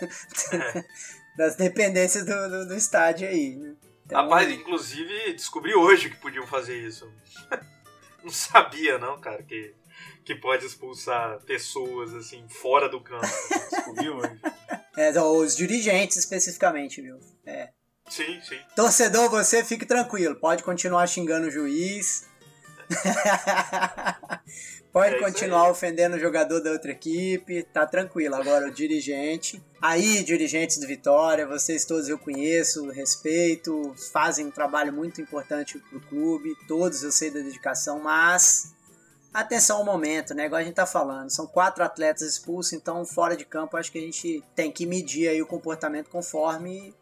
é. 0.51 0.83
das 1.37 1.55
dependências 1.55 2.25
do, 2.25 2.49
do, 2.49 2.67
do 2.67 2.75
estádio 2.75 3.29
aí, 3.29 3.55
né? 3.55 3.75
Então, 4.05 4.23
Rapaz, 4.23 4.49
inclusive 4.51 5.31
descobri 5.31 5.73
hoje 5.73 6.09
que 6.09 6.17
podiam 6.17 6.45
fazer 6.45 6.85
isso. 6.85 7.09
não 8.21 8.29
sabia, 8.29 8.97
não, 8.97 9.21
cara, 9.21 9.41
que, 9.41 9.73
que 10.25 10.35
pode 10.35 10.65
expulsar 10.65 11.39
pessoas 11.45 12.13
assim 12.13 12.45
fora 12.49 12.89
do 12.89 12.99
campo. 12.99 13.25
Descobri 13.71 14.09
hoje. 14.09 14.41
É, 14.97 15.21
os 15.21 15.55
dirigentes 15.55 16.17
especificamente, 16.17 17.01
viu? 17.01 17.19
É. 17.45 17.69
Sim, 18.09 18.41
sim. 18.41 18.57
Torcedor, 18.75 19.29
você 19.29 19.63
fique 19.63 19.85
tranquilo. 19.85 20.35
Pode 20.35 20.63
continuar 20.63 21.05
xingando 21.07 21.47
o 21.47 21.51
juiz. 21.51 22.25
Pode 24.91 25.15
é 25.15 25.19
continuar 25.19 25.69
ofendendo 25.69 26.15
o 26.15 26.19
jogador 26.19 26.59
da 26.59 26.71
outra 26.71 26.91
equipe, 26.91 27.61
tá 27.61 27.85
tranquilo. 27.85 28.33
Agora 28.33 28.67
o 28.67 28.71
dirigente. 28.71 29.63
Aí, 29.79 30.23
dirigentes 30.23 30.79
do 30.79 30.87
Vitória, 30.87 31.45
vocês 31.45 31.85
todos 31.85 32.09
eu 32.09 32.17
conheço, 32.17 32.89
respeito, 32.89 33.93
fazem 34.11 34.47
um 34.47 34.51
trabalho 34.51 34.91
muito 34.91 35.21
importante 35.21 35.77
pro 35.77 35.99
clube, 36.01 36.55
todos 36.67 37.03
eu 37.03 37.11
sei 37.11 37.29
da 37.29 37.41
dedicação, 37.41 37.99
mas 37.99 38.73
atenção 39.41 39.77
ao 39.77 39.85
momento, 39.85 40.33
né? 40.33 40.45
Igual 40.45 40.61
a 40.61 40.63
gente 40.63 40.75
tá 40.75 40.85
falando, 40.85 41.29
são 41.29 41.45
quatro 41.45 41.83
atletas 41.83 42.23
expulsos, 42.23 42.73
então 42.73 43.05
fora 43.05 43.35
de 43.35 43.45
campo 43.45 43.77
acho 43.77 43.91
que 43.91 43.97
a 43.97 44.01
gente 44.01 44.43
tem 44.55 44.71
que 44.71 44.85
medir 44.85 45.29
aí 45.29 45.41
o 45.41 45.47
comportamento 45.47 46.09
conforme 46.09 46.93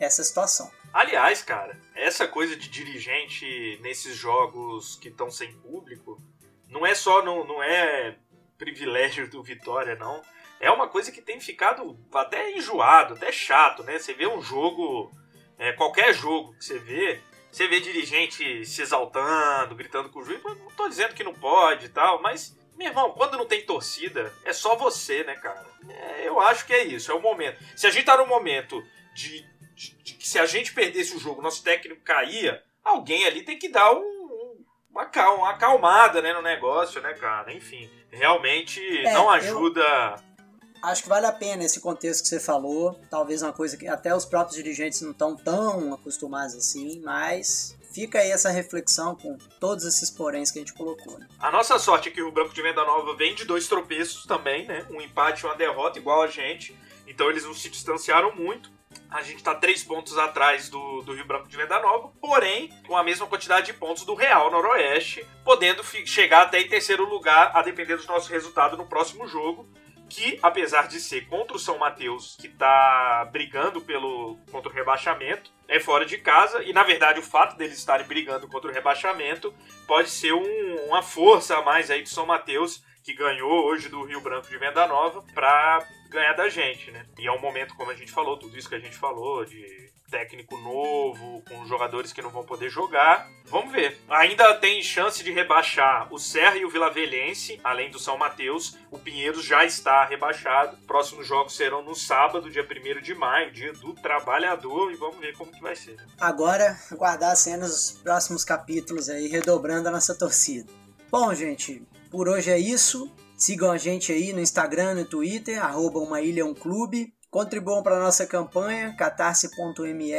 essa 0.00 0.22
situação. 0.24 0.70
Aliás, 0.92 1.42
cara, 1.42 1.78
essa 1.94 2.26
coisa 2.26 2.56
de 2.56 2.68
dirigente 2.68 3.78
nesses 3.82 4.16
jogos 4.16 4.96
que 4.96 5.08
estão 5.08 5.30
sem 5.30 5.52
público 5.58 6.20
não 6.68 6.86
é 6.86 6.94
só 6.94 7.22
não, 7.22 7.46
não 7.46 7.62
é 7.62 8.16
privilégio 8.58 9.28
do 9.28 9.42
Vitória, 9.42 9.94
não. 9.96 10.22
É 10.58 10.70
uma 10.70 10.88
coisa 10.88 11.12
que 11.12 11.20
tem 11.20 11.38
ficado 11.38 11.98
até 12.14 12.50
enjoado, 12.52 13.14
até 13.14 13.30
chato, 13.30 13.82
né? 13.82 13.98
Você 13.98 14.14
vê 14.14 14.26
um 14.26 14.40
jogo, 14.40 15.12
é, 15.58 15.72
qualquer 15.72 16.14
jogo 16.14 16.54
que 16.54 16.64
você 16.64 16.78
vê, 16.78 17.20
você 17.56 17.66
vê 17.68 17.80
dirigente 17.80 18.66
se 18.66 18.82
exaltando, 18.82 19.74
gritando 19.74 20.10
com 20.10 20.18
o 20.18 20.22
juiz. 20.22 20.42
Não 20.44 20.70
tô 20.76 20.86
dizendo 20.90 21.14
que 21.14 21.24
não 21.24 21.32
pode 21.32 21.86
e 21.86 21.88
tal, 21.88 22.20
mas, 22.20 22.54
meu 22.76 22.88
irmão, 22.88 23.12
quando 23.12 23.38
não 23.38 23.46
tem 23.46 23.64
torcida, 23.64 24.30
é 24.44 24.52
só 24.52 24.76
você, 24.76 25.24
né, 25.24 25.34
cara? 25.36 25.64
É, 25.88 26.28
eu 26.28 26.38
acho 26.38 26.66
que 26.66 26.74
é 26.74 26.84
isso, 26.84 27.10
é 27.10 27.14
o 27.14 27.20
momento. 27.22 27.58
Se 27.74 27.86
a 27.86 27.90
gente 27.90 28.04
tá 28.04 28.14
no 28.18 28.26
momento 28.26 28.84
de, 29.14 29.42
de, 29.74 29.96
de 30.02 30.14
que 30.16 30.28
se 30.28 30.38
a 30.38 30.44
gente 30.44 30.74
perdesse 30.74 31.16
o 31.16 31.18
jogo, 31.18 31.40
nosso 31.40 31.62
técnico 31.62 32.02
caía, 32.02 32.62
alguém 32.84 33.24
ali 33.24 33.40
tem 33.40 33.58
que 33.58 33.70
dar 33.70 33.90
um, 33.90 34.62
uma, 34.90 35.10
uma 35.30 35.50
acalmada 35.52 36.20
né, 36.20 36.34
no 36.34 36.42
negócio, 36.42 37.00
né, 37.00 37.14
cara? 37.14 37.54
Enfim, 37.54 37.90
realmente 38.10 38.82
é, 38.98 39.14
não 39.14 39.30
ajuda. 39.30 39.80
Eu 39.80 40.35
acho 40.82 41.02
que 41.02 41.08
vale 41.08 41.26
a 41.26 41.32
pena 41.32 41.64
esse 41.64 41.80
contexto 41.80 42.22
que 42.22 42.28
você 42.28 42.40
falou. 42.40 42.98
Talvez 43.10 43.42
uma 43.42 43.52
coisa 43.52 43.76
que 43.76 43.86
até 43.86 44.14
os 44.14 44.24
próprios 44.24 44.56
dirigentes 44.56 45.00
não 45.00 45.10
estão 45.10 45.36
tão 45.36 45.94
acostumados 45.94 46.54
assim, 46.54 47.00
mas 47.04 47.76
fica 47.92 48.18
aí 48.18 48.30
essa 48.30 48.50
reflexão 48.50 49.14
com 49.14 49.38
todos 49.58 49.84
esses 49.84 50.10
poréns 50.10 50.50
que 50.50 50.58
a 50.58 50.62
gente 50.62 50.74
colocou. 50.74 51.18
Né? 51.18 51.26
A 51.38 51.50
nossa 51.50 51.78
sorte 51.78 52.08
é 52.08 52.12
que 52.12 52.22
o 52.22 52.30
Branco 52.30 52.52
de 52.52 52.60
Venda 52.60 52.84
Nova 52.84 53.16
vem 53.16 53.34
de 53.34 53.44
dois 53.44 53.66
tropeços 53.66 54.26
também, 54.26 54.66
né? 54.66 54.86
Um 54.90 55.00
empate 55.00 55.42
e 55.42 55.46
uma 55.46 55.54
derrota 55.54 55.98
igual 55.98 56.22
a 56.22 56.26
gente. 56.26 56.76
Então 57.06 57.30
eles 57.30 57.44
não 57.44 57.54
se 57.54 57.70
distanciaram 57.70 58.34
muito. 58.34 58.70
A 59.10 59.22
gente 59.22 59.36
está 59.36 59.54
três 59.54 59.82
pontos 59.82 60.18
atrás 60.18 60.68
do, 60.68 61.02
do 61.02 61.14
Rio 61.14 61.26
Branco 61.26 61.48
de 61.48 61.56
Venda 61.56 61.80
Nova, 61.80 62.10
porém 62.20 62.70
com 62.86 62.96
a 62.96 63.02
mesma 63.02 63.26
quantidade 63.26 63.66
de 63.66 63.72
pontos 63.72 64.04
do 64.04 64.14
Real 64.14 64.50
Noroeste, 64.50 65.24
podendo 65.44 65.82
chegar 66.04 66.42
até 66.42 66.60
em 66.60 66.68
terceiro 66.68 67.08
lugar, 67.08 67.50
a 67.54 67.62
depender 67.62 67.96
do 67.96 68.06
nosso 68.06 68.30
resultado 68.30 68.76
no 68.76 68.86
próximo 68.86 69.26
jogo 69.26 69.66
que 70.08 70.38
apesar 70.42 70.88
de 70.88 71.00
ser 71.00 71.26
contra 71.26 71.56
o 71.56 71.60
São 71.60 71.78
Mateus, 71.78 72.36
que 72.40 72.46
está 72.46 73.28
brigando 73.30 73.80
pelo 73.80 74.38
contra 74.50 74.70
o 74.70 74.74
rebaixamento, 74.74 75.50
é 75.68 75.80
fora 75.80 76.04
de 76.04 76.18
casa 76.18 76.62
e 76.62 76.72
na 76.72 76.82
verdade 76.82 77.18
o 77.18 77.22
fato 77.22 77.56
deles 77.56 77.78
estarem 77.78 78.06
brigando 78.06 78.48
contra 78.48 78.70
o 78.70 78.72
rebaixamento 78.72 79.52
pode 79.86 80.10
ser 80.10 80.32
um, 80.32 80.86
uma 80.86 81.02
força 81.02 81.56
a 81.56 81.62
mais 81.62 81.90
aí 81.90 82.02
do 82.02 82.08
São 82.08 82.26
Mateus 82.26 82.84
que 83.02 83.12
ganhou 83.12 83.64
hoje 83.64 83.88
do 83.88 84.02
Rio 84.04 84.20
Branco 84.20 84.48
de 84.48 84.58
Venda 84.58 84.86
Nova 84.86 85.24
para 85.34 85.86
ganhar 86.08 86.34
da 86.34 86.48
gente, 86.48 86.90
né? 86.90 87.04
E 87.18 87.26
é 87.26 87.32
um 87.32 87.40
momento, 87.40 87.74
como 87.74 87.90
a 87.90 87.94
gente 87.94 88.12
falou, 88.12 88.38
tudo 88.38 88.56
isso 88.56 88.68
que 88.68 88.74
a 88.74 88.80
gente 88.80 88.96
falou, 88.96 89.44
de 89.44 89.86
técnico 90.10 90.56
novo, 90.58 91.42
com 91.48 91.66
jogadores 91.66 92.12
que 92.12 92.22
não 92.22 92.30
vão 92.30 92.44
poder 92.44 92.70
jogar. 92.70 93.28
Vamos 93.46 93.72
ver. 93.72 93.98
Ainda 94.08 94.54
tem 94.54 94.82
chance 94.82 95.22
de 95.22 95.32
rebaixar 95.32 96.12
o 96.12 96.18
Serra 96.18 96.56
e 96.56 96.64
o 96.64 96.70
Vilavelhense, 96.70 97.60
além 97.62 97.90
do 97.90 97.98
São 97.98 98.16
Mateus. 98.16 98.76
O 98.90 98.98
Pinheiros 98.98 99.44
já 99.44 99.64
está 99.64 100.04
rebaixado. 100.04 100.76
Próximos 100.86 101.26
jogos 101.26 101.56
serão 101.56 101.82
no 101.82 101.94
sábado, 101.94 102.50
dia 102.50 102.64
1 102.64 103.02
de 103.02 103.14
maio, 103.14 103.52
dia 103.52 103.72
do 103.72 103.94
trabalhador, 103.94 104.92
e 104.92 104.96
vamos 104.96 105.18
ver 105.18 105.36
como 105.36 105.52
que 105.52 105.60
vai 105.60 105.76
ser. 105.76 105.96
Agora, 106.20 106.78
aguardar 106.90 107.32
as 107.32 107.40
cenas 107.40 107.70
dos 107.70 108.02
próximos 108.02 108.44
capítulos 108.44 109.08
aí, 109.08 109.28
redobrando 109.28 109.88
a 109.88 109.92
nossa 109.92 110.16
torcida. 110.16 110.70
Bom, 111.10 111.32
gente, 111.34 111.82
por 112.10 112.28
hoje 112.28 112.50
é 112.50 112.58
isso. 112.58 113.12
Sigam 113.36 113.70
a 113.70 113.76
gente 113.76 114.12
aí 114.12 114.32
no 114.32 114.40
Instagram, 114.40 114.94
no 114.94 115.04
Twitter, 115.04 115.62
arroba 115.62 115.98
uma 115.98 116.22
ilha 116.22 116.46
um 116.46 116.54
clube. 116.54 117.12
Contribuam 117.30 117.82
para 117.82 117.96
a 117.96 118.00
nossa 118.00 118.26
campanha, 118.26 118.94
catarse.me 118.96 120.12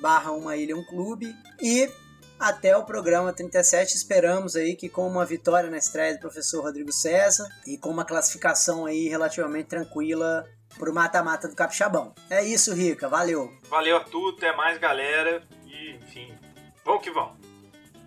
barra 0.00 0.32
uma 0.32 0.56
ilha 0.56 0.76
um 0.76 0.84
clube. 0.84 1.32
E 1.62 1.88
até 2.38 2.76
o 2.76 2.84
programa 2.84 3.32
37, 3.32 3.94
esperamos 3.94 4.56
aí 4.56 4.74
que 4.74 4.88
com 4.88 5.06
uma 5.06 5.24
vitória 5.24 5.70
na 5.70 5.78
estreia 5.78 6.14
do 6.14 6.20
professor 6.20 6.62
Rodrigo 6.62 6.92
César 6.92 7.48
e 7.64 7.78
com 7.78 7.90
uma 7.90 8.04
classificação 8.04 8.86
aí 8.86 9.08
relativamente 9.08 9.68
tranquila 9.68 10.44
pro 10.76 10.92
mata-mata 10.92 11.46
do 11.46 11.54
Capixabão. 11.54 12.12
É 12.28 12.42
isso, 12.42 12.74
Rica. 12.74 13.08
Valeu. 13.08 13.52
Valeu 13.70 14.02
tudo, 14.04 14.36
até 14.36 14.54
mais, 14.56 14.78
galera. 14.78 15.46
E, 15.64 15.92
enfim, 15.96 16.34
vamos 16.84 17.02
que 17.04 17.10
vamos. 17.12 17.43